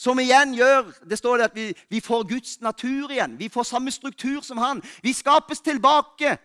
som 0.00 0.20
igjen 0.20 0.54
gjør 0.56 0.86
Det 1.04 1.18
står 1.18 1.36
det 1.36 1.44
at 1.50 1.56
vi, 1.56 1.64
vi 1.90 2.00
får 2.00 2.28
Guds 2.28 2.60
natur 2.60 3.10
igjen. 3.10 3.38
Vi 3.38 3.48
får 3.48 3.68
samme 3.68 3.90
struktur 3.92 4.40
som 4.40 4.58
han. 4.58 4.80
Vi 5.02 5.12
skapes 5.12 5.60
tilbake 5.60 6.38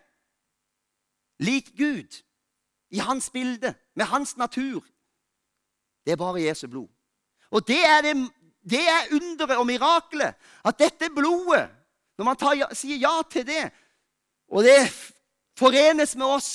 lik 1.39 1.71
Gud. 1.78 2.21
I 2.91 2.99
hans 2.99 3.30
bilde, 3.30 3.73
med 3.95 4.06
hans 4.06 4.38
natur. 4.38 4.84
Det 6.06 6.13
er 6.13 6.22
bare 6.22 6.44
Jesu 6.44 6.68
blod. 6.68 6.88
Og 7.52 7.68
det 7.68 7.82
er 7.86 8.02
det 8.06 8.15
det 8.65 8.82
er 8.82 9.12
underet 9.13 9.60
og 9.62 9.68
mirakelet. 9.70 10.38
At 10.65 10.80
dette 10.80 11.12
blodet, 11.13 11.68
når 12.18 12.26
man 12.26 12.38
tar, 12.39 12.74
sier 12.74 12.98
ja 12.98 13.13
til 13.30 13.46
det, 13.46 13.65
og 14.50 14.65
det 14.65 14.80
forenes 15.58 16.15
med 16.18 16.26
oss, 16.26 16.50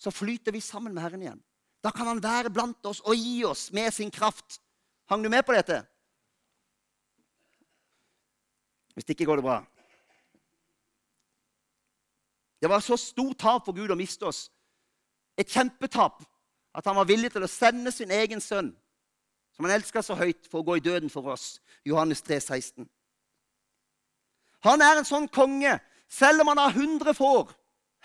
så 0.00 0.12
flyter 0.12 0.52
vi 0.52 0.60
sammen 0.64 0.94
med 0.94 1.02
Herren 1.04 1.22
igjen. 1.22 1.42
Da 1.84 1.92
kan 1.92 2.06
Han 2.06 2.22
være 2.22 2.50
blant 2.50 2.86
oss 2.86 3.02
og 3.04 3.16
gi 3.16 3.44
oss 3.44 3.70
med 3.72 3.92
sin 3.92 4.10
kraft. 4.10 4.60
Hang 5.08 5.22
du 5.24 5.28
med 5.28 5.44
på 5.44 5.52
dette? 5.52 5.82
Hvis 8.94 9.08
ikke 9.08 9.26
går 9.28 9.36
det 9.36 9.44
bra. 9.44 9.58
Det 12.60 12.70
var 12.70 12.80
så 12.80 12.96
stort 12.96 13.38
tap 13.38 13.66
for 13.66 13.76
Gud 13.76 13.92
å 13.92 13.98
miste 13.98 14.24
oss. 14.24 14.48
Et 15.36 15.48
kjempetap 15.48 16.22
at 16.74 16.86
han 16.86 16.96
var 16.96 17.08
villig 17.08 17.30
til 17.32 17.44
å 17.46 17.50
sende 17.50 17.92
sin 17.94 18.10
egen 18.10 18.42
sønn 18.42 18.72
som 19.54 19.64
han 19.64 19.74
elska 19.76 20.02
så 20.02 20.16
høyt, 20.18 20.48
for 20.50 20.60
å 20.60 20.66
gå 20.66 20.78
i 20.78 20.82
døden 20.82 21.10
for 21.10 21.30
oss. 21.30 21.60
Johannes 21.86 22.22
3, 22.26 22.40
16. 22.42 22.88
Han 24.66 24.82
er 24.82 24.98
en 24.98 25.06
sånn 25.06 25.28
konge. 25.30 25.76
Selv 26.10 26.42
om 26.42 26.50
han 26.50 26.58
har 26.58 26.74
100 26.74 27.14
får 27.14 27.52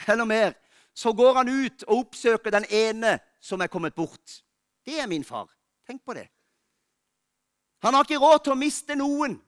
eller 0.08 0.30
mer, 0.30 0.54
så 0.94 1.14
går 1.14 1.40
han 1.42 1.50
ut 1.50 1.84
og 1.88 2.04
oppsøker 2.04 2.54
den 2.54 2.68
ene 2.70 3.18
som 3.42 3.62
er 3.62 3.72
kommet 3.72 3.96
bort. 3.96 4.44
Det 4.86 5.00
er 5.02 5.10
min 5.10 5.26
far. 5.26 5.50
Tenk 5.88 6.04
på 6.06 6.14
det. 6.14 6.28
Han 7.82 7.96
har 7.96 8.06
ikke 8.06 8.22
råd 8.22 8.44
til 8.44 8.54
å 8.54 8.60
miste 8.60 8.96
noen. 9.00 9.40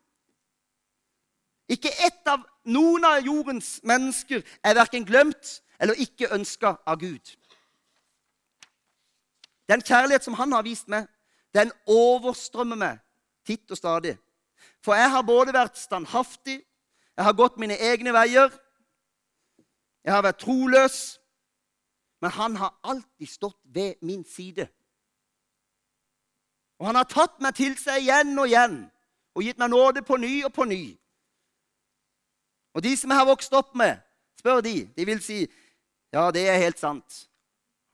Ikke 1.72 1.92
ett 2.04 2.28
av 2.28 2.44
noen 2.68 3.06
av 3.08 3.22
jordens 3.26 3.78
mennesker 3.88 4.42
er 4.64 4.78
verken 4.78 5.06
glemt 5.08 5.60
eller 5.82 6.00
ikke 6.02 6.32
ønska 6.34 6.76
av 6.86 7.00
Gud. 7.00 7.36
Den 9.72 9.82
kjærlighet 9.82 10.26
som 10.26 10.36
han 10.36 10.52
har 10.52 10.66
vist 10.68 10.90
meg, 10.92 11.08
den 11.56 11.72
overstrømmer 11.88 12.80
meg 12.80 13.00
titt 13.48 13.72
og 13.72 13.80
stadig. 13.80 14.18
For 14.84 14.98
jeg 15.00 15.12
har 15.14 15.24
både 15.24 15.54
vært 15.56 15.80
standhaftig, 15.80 16.60
jeg 17.18 17.26
har 17.26 17.38
gått 17.38 17.60
mine 17.62 17.78
egne 17.80 18.12
veier, 18.16 18.52
jeg 20.04 20.14
har 20.14 20.24
vært 20.26 20.42
troløs, 20.44 21.00
men 22.22 22.32
han 22.36 22.56
har 22.60 22.76
alltid 22.84 23.30
stått 23.30 23.60
ved 23.64 23.94
min 24.02 24.26
side. 24.26 24.68
Og 26.82 26.88
han 26.90 26.98
har 26.98 27.08
tatt 27.10 27.40
meg 27.42 27.56
til 27.56 27.78
seg 27.78 28.02
igjen 28.02 28.34
og 28.42 28.50
igjen 28.50 28.80
og 29.38 29.46
gitt 29.46 29.60
meg 29.62 29.72
nåde 29.72 30.04
på 30.04 30.18
ny 30.18 30.34
og 30.48 30.54
på 30.54 30.66
ny. 30.68 30.82
Og 32.74 32.84
de 32.84 32.96
som 32.98 33.12
jeg 33.12 33.20
har 33.22 33.30
vokst 33.30 33.54
opp 33.54 33.76
med, 33.78 34.00
spør 34.40 34.64
de, 34.66 34.76
de 34.98 35.06
vil 35.06 35.22
si 35.24 35.44
ja, 36.12 36.28
det 36.34 36.44
er 36.50 36.60
helt 36.60 36.80
sant. 36.80 37.22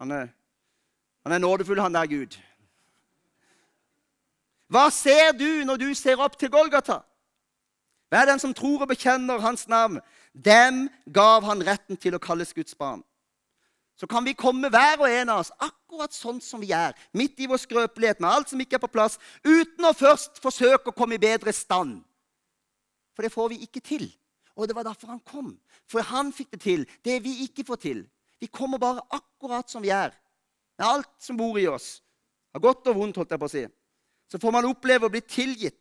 Han 0.01 0.11
er, 0.15 0.29
han 1.27 1.35
er 1.35 1.43
nådefull, 1.43 1.79
han 1.79 1.93
der 1.93 2.07
Gud. 2.07 2.37
Hva 4.71 4.87
ser 4.91 5.33
du 5.35 5.65
når 5.67 5.81
du 5.81 5.89
ser 5.95 6.21
opp 6.23 6.37
til 6.39 6.51
Golgata? 6.51 7.01
Hva 8.07 8.21
er 8.21 8.29
den 8.29 8.39
som 8.39 8.53
tror 8.55 8.85
og 8.85 8.91
bekjenner 8.93 9.41
hans 9.43 9.65
navn? 9.67 9.99
Dem 10.31 10.85
gav 11.11 11.43
han 11.43 11.63
retten 11.67 11.99
til 11.99 12.15
å 12.15 12.21
kalles 12.23 12.53
Guds 12.55 12.75
barn. 12.79 13.03
Så 13.99 14.07
kan 14.07 14.23
vi 14.23 14.37
komme 14.37 14.69
hver 14.71 15.01
og 15.01 15.09
en 15.09 15.33
av 15.33 15.41
oss 15.41 15.51
akkurat 15.57 16.15
sånn 16.15 16.39
som 16.43 16.61
vi 16.63 16.69
er, 16.71 16.95
midt 17.11 17.41
i 17.43 17.49
vår 17.49 17.59
skrøpelighet 17.59 18.21
med 18.23 18.29
alt 18.29 18.53
som 18.53 18.61
ikke 18.63 18.77
er 18.77 18.83
på 18.85 18.91
plass, 18.93 19.17
uten 19.43 19.83
å 19.83 19.95
først 19.97 20.39
forsøke 20.39 20.93
å 20.93 20.95
komme 20.95 21.17
i 21.17 21.23
bedre 21.23 21.51
stand. 21.51 21.97
For 23.17 23.25
det 23.25 23.33
får 23.33 23.51
vi 23.51 23.65
ikke 23.65 23.83
til. 23.83 24.05
Og 24.55 24.69
det 24.69 24.77
var 24.77 24.87
derfor 24.87 25.11
han 25.11 25.23
kom. 25.27 25.51
For 25.89 26.05
han 26.07 26.31
fikk 26.31 26.55
det 26.55 26.61
til, 26.63 26.87
det 27.03 27.19
vi 27.25 27.41
ikke 27.49 27.67
får 27.67 27.83
til. 27.83 28.05
Vi 28.39 28.47
kommer 28.47 28.79
bare 28.79 29.03
akkurat 29.11 29.67
som 29.67 29.83
vi 29.83 29.91
er, 29.91 30.15
med 30.77 30.87
alt 30.87 31.11
som 31.19 31.37
bor 31.39 31.57
i 31.59 31.67
oss. 31.67 31.97
Av 32.55 32.61
godt 32.63 32.87
og 32.89 32.97
vondt, 32.97 33.17
holdt 33.19 33.33
jeg 33.33 33.41
på 33.41 33.49
å 33.49 33.53
si 33.53 33.65
så 34.27 34.39
får 34.39 34.53
man 34.53 34.67
oppleve 34.67 35.07
å 35.07 35.11
bli 35.11 35.21
tilgitt 35.23 35.77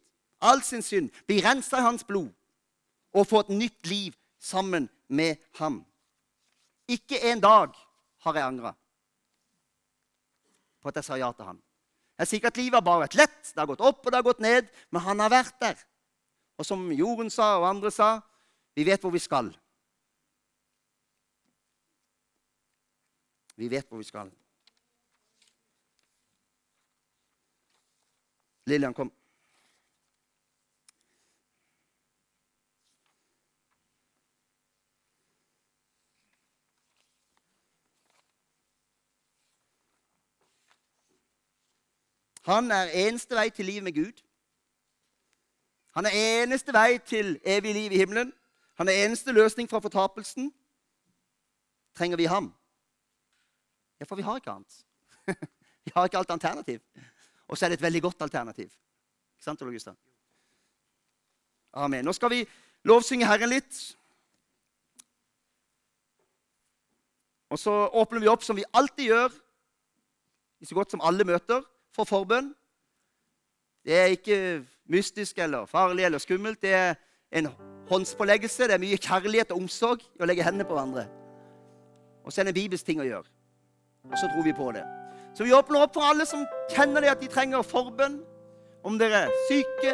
all 0.47 0.63
sin 0.63 0.85
synd, 0.85 1.11
bli 1.27 1.41
rensa 1.43 1.81
i 1.81 1.87
hans 1.87 2.07
blod 2.07 2.31
og 3.17 3.29
få 3.29 3.43
et 3.43 3.55
nytt 3.57 3.89
liv 3.91 4.17
sammen 4.39 4.89
med 5.09 5.41
ham. 5.59 5.81
Ikke 6.87 7.19
en 7.33 7.41
dag 7.43 7.75
har 8.27 8.37
jeg 8.37 8.47
angra 8.47 8.75
på 10.83 10.93
at 10.93 11.01
jeg 11.01 11.09
sa 11.09 11.19
ja 11.19 11.33
til 11.35 11.49
ham. 11.49 11.59
Jeg 12.21 12.29
sier 12.29 12.39
ikke 12.39 12.53
at 12.53 12.61
livet 12.61 12.79
har 12.79 12.85
bare 12.87 13.05
vært 13.05 13.17
lett. 13.19 13.41
Det 13.51 13.59
har 13.59 13.69
gått 13.69 13.83
opp 13.85 14.05
og 14.05 14.13
det 14.13 14.21
har 14.21 14.25
gått 14.25 14.45
ned. 14.45 14.69
Men 14.95 15.03
han 15.05 15.21
har 15.21 15.33
vært 15.33 15.57
der. 15.61 15.81
Og 16.57 16.65
som 16.65 16.85
Jorunn 16.95 17.33
sa, 17.33 17.57
og 17.59 17.67
andre 17.69 17.91
sa, 17.93 18.21
vi 18.77 18.87
vet 18.87 19.03
hvor 19.03 19.13
vi 19.13 19.21
skal. 19.21 19.51
Vi 23.57 23.69
vet 23.73 23.89
hvor 23.91 24.01
vi 24.01 24.07
skal. 24.07 24.31
Lillian, 28.67 28.95
kom. 28.95 29.13
Han 42.47 42.71
er 42.71 42.91
eneste 42.95 43.35
vei 43.35 43.51
til 43.51 43.65
liv 43.65 43.83
med 43.83 43.95
Gud. 43.95 44.23
Han 45.95 46.07
er 46.07 46.43
eneste 46.43 46.73
vei 46.73 46.99
til 46.99 47.41
evig 47.45 47.75
liv 47.75 47.93
i 47.93 47.97
himmelen. 47.97 48.33
Han 48.79 48.89
er 48.89 49.05
eneste 49.05 49.33
løsning 49.33 49.71
fra 49.71 49.79
fortapelsen. 49.79 50.53
Trenger 51.95 52.17
vi 52.17 52.25
ham? 52.25 52.55
Ja, 54.01 54.05
for 54.05 54.17
vi 54.17 54.23
har 54.23 54.37
ikke 54.37 54.51
annet. 54.51 54.85
vi 55.85 55.93
har 55.95 56.05
ikke 56.05 56.19
alt 56.19 56.31
alternativ. 56.31 56.81
Og 57.49 57.59
så 57.59 57.67
er 57.67 57.73
det 57.73 57.79
et 57.81 57.87
veldig 57.87 58.03
godt 58.03 58.23
alternativ. 58.27 58.71
Ikke 59.37 59.45
sant, 59.45 59.63
Ole 59.63 59.77
Gustav? 59.77 59.97
Amen. 61.77 62.05
Nå 62.05 62.13
skal 62.17 62.33
vi 62.33 62.43
lovsynge 62.89 63.29
Herren 63.29 63.53
litt. 63.53 63.81
Og 67.53 67.61
så 67.61 67.75
åpner 67.95 68.23
vi 68.23 68.31
opp 68.31 68.43
som 68.43 68.59
vi 68.59 68.67
alltid 68.75 69.13
gjør 69.13 69.35
i 70.61 70.67
så 70.67 70.75
godt 70.75 70.95
som 70.95 71.03
alle 71.05 71.25
møter, 71.29 71.63
for 71.93 72.09
forbønn. 72.09 72.51
Det 73.87 73.95
er 73.97 74.13
ikke 74.13 74.39
mystisk 74.93 75.39
eller 75.39 75.69
farlig 75.71 76.05
eller 76.05 76.19
skummelt. 76.19 76.61
Det 76.63 76.75
er 76.75 76.95
en 77.31 77.49
håndspåleggelse. 77.89 78.69
Det 78.69 78.75
er 78.75 78.83
mye 78.83 78.99
kjærlighet 78.99 79.53
og 79.55 79.63
omsorg 79.63 80.03
i 80.03 80.25
å 80.25 80.29
legge 80.29 80.45
hendene 80.45 80.67
på 80.69 80.77
hverandre. 80.77 81.07
Og 82.25 82.33
så 82.33 82.41
er 82.41 82.49
det 82.49 82.57
en 82.57 82.61
bibelsk 82.61 82.87
ting 82.87 83.01
å 83.01 83.07
gjøre. 83.07 83.31
Og 84.11 84.19
så 84.19 84.29
tror 84.33 84.45
vi 84.45 84.57
på 84.57 84.73
det. 84.75 84.85
Så 85.37 85.45
vi 85.45 85.53
åpner 85.53 85.83
opp 85.85 85.95
for 85.95 86.09
alle 86.09 86.25
som 86.25 86.47
kjenner 86.73 87.05
det 87.05 87.11
at 87.13 87.21
de 87.21 87.29
trenger 87.29 87.67
forbønn. 87.67 88.23
Om 88.87 88.97
dere 89.01 89.27
er 89.27 89.35
syke, 89.51 89.93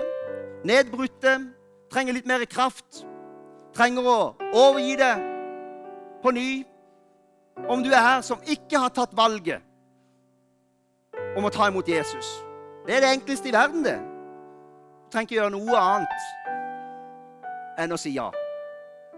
nedbrutte, 0.68 1.32
trenger 1.90 2.14
litt 2.14 2.28
mer 2.28 2.44
kraft, 2.46 3.02
trenger 3.74 4.06
å 4.06 4.18
overgi 4.52 4.94
det 5.00 5.14
på 6.22 6.30
ny. 6.36 6.50
Om 7.66 7.82
du 7.82 7.90
er 7.90 8.04
her 8.04 8.22
som 8.24 8.44
ikke 8.46 8.78
har 8.84 8.92
tatt 8.94 9.16
valget 9.16 9.64
om 11.36 11.48
å 11.48 11.52
ta 11.52 11.66
imot 11.72 11.88
Jesus. 11.88 12.28
Det 12.86 12.96
er 12.96 13.02
det 13.04 13.10
enkleste 13.16 13.50
i 13.50 13.54
verden, 13.54 13.82
det. 13.86 13.98
Du 13.98 15.10
trenger 15.12 15.26
ikke 15.26 15.38
gjøre 15.40 15.54
noe 15.56 15.80
annet 15.80 16.22
enn 17.82 17.94
å 17.94 18.00
si 18.00 18.14
ja. 18.14 18.28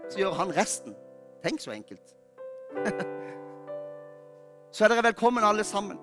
Så 0.09 0.21
gjør 0.21 0.39
han 0.39 0.53
resten. 0.55 0.95
Tenk 1.43 1.61
så 1.61 1.75
enkelt. 1.75 2.15
så 4.73 4.85
er 4.85 4.93
dere 4.93 5.07
velkommen 5.11 5.45
alle 5.45 5.65
sammen. 5.67 5.99